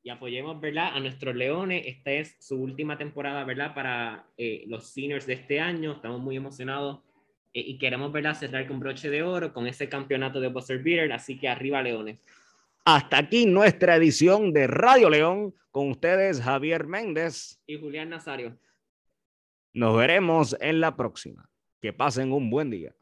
Y 0.02 0.10
apoyemos, 0.10 0.60
¿verdad? 0.60 0.94
A 0.94 1.00
nuestros 1.00 1.34
leones. 1.34 1.86
Esta 1.86 2.12
es 2.12 2.36
su 2.40 2.56
última 2.56 2.96
temporada, 2.96 3.44
¿verdad? 3.44 3.74
Para 3.74 4.26
eh, 4.36 4.64
los 4.66 4.86
seniors 4.86 5.26
de 5.26 5.34
este 5.34 5.60
año. 5.60 5.92
Estamos 5.92 6.20
muy 6.20 6.36
emocionados 6.36 7.00
eh, 7.52 7.60
y 7.60 7.78
queremos, 7.78 8.10
¿verdad? 8.12 8.34
Cerrar 8.34 8.66
con 8.66 8.80
broche 8.80 9.10
de 9.10 9.22
oro 9.22 9.52
con 9.52 9.66
ese 9.66 9.88
campeonato 9.88 10.40
de 10.40 10.48
Bosser 10.48 10.82
Beater. 10.82 11.12
Así 11.12 11.38
que 11.38 11.48
arriba, 11.48 11.82
leones. 11.82 12.20
Hasta 12.90 13.18
aquí 13.18 13.44
nuestra 13.44 13.96
edición 13.96 14.54
de 14.54 14.66
Radio 14.66 15.10
León. 15.10 15.54
Con 15.70 15.90
ustedes, 15.90 16.40
Javier 16.40 16.86
Méndez 16.86 17.60
y 17.66 17.78
Julián 17.78 18.08
Nazario. 18.08 18.58
Nos 19.74 19.94
veremos 19.94 20.56
en 20.58 20.80
la 20.80 20.96
próxima. 20.96 21.50
Que 21.82 21.92
pasen 21.92 22.32
un 22.32 22.48
buen 22.48 22.70
día. 22.70 22.96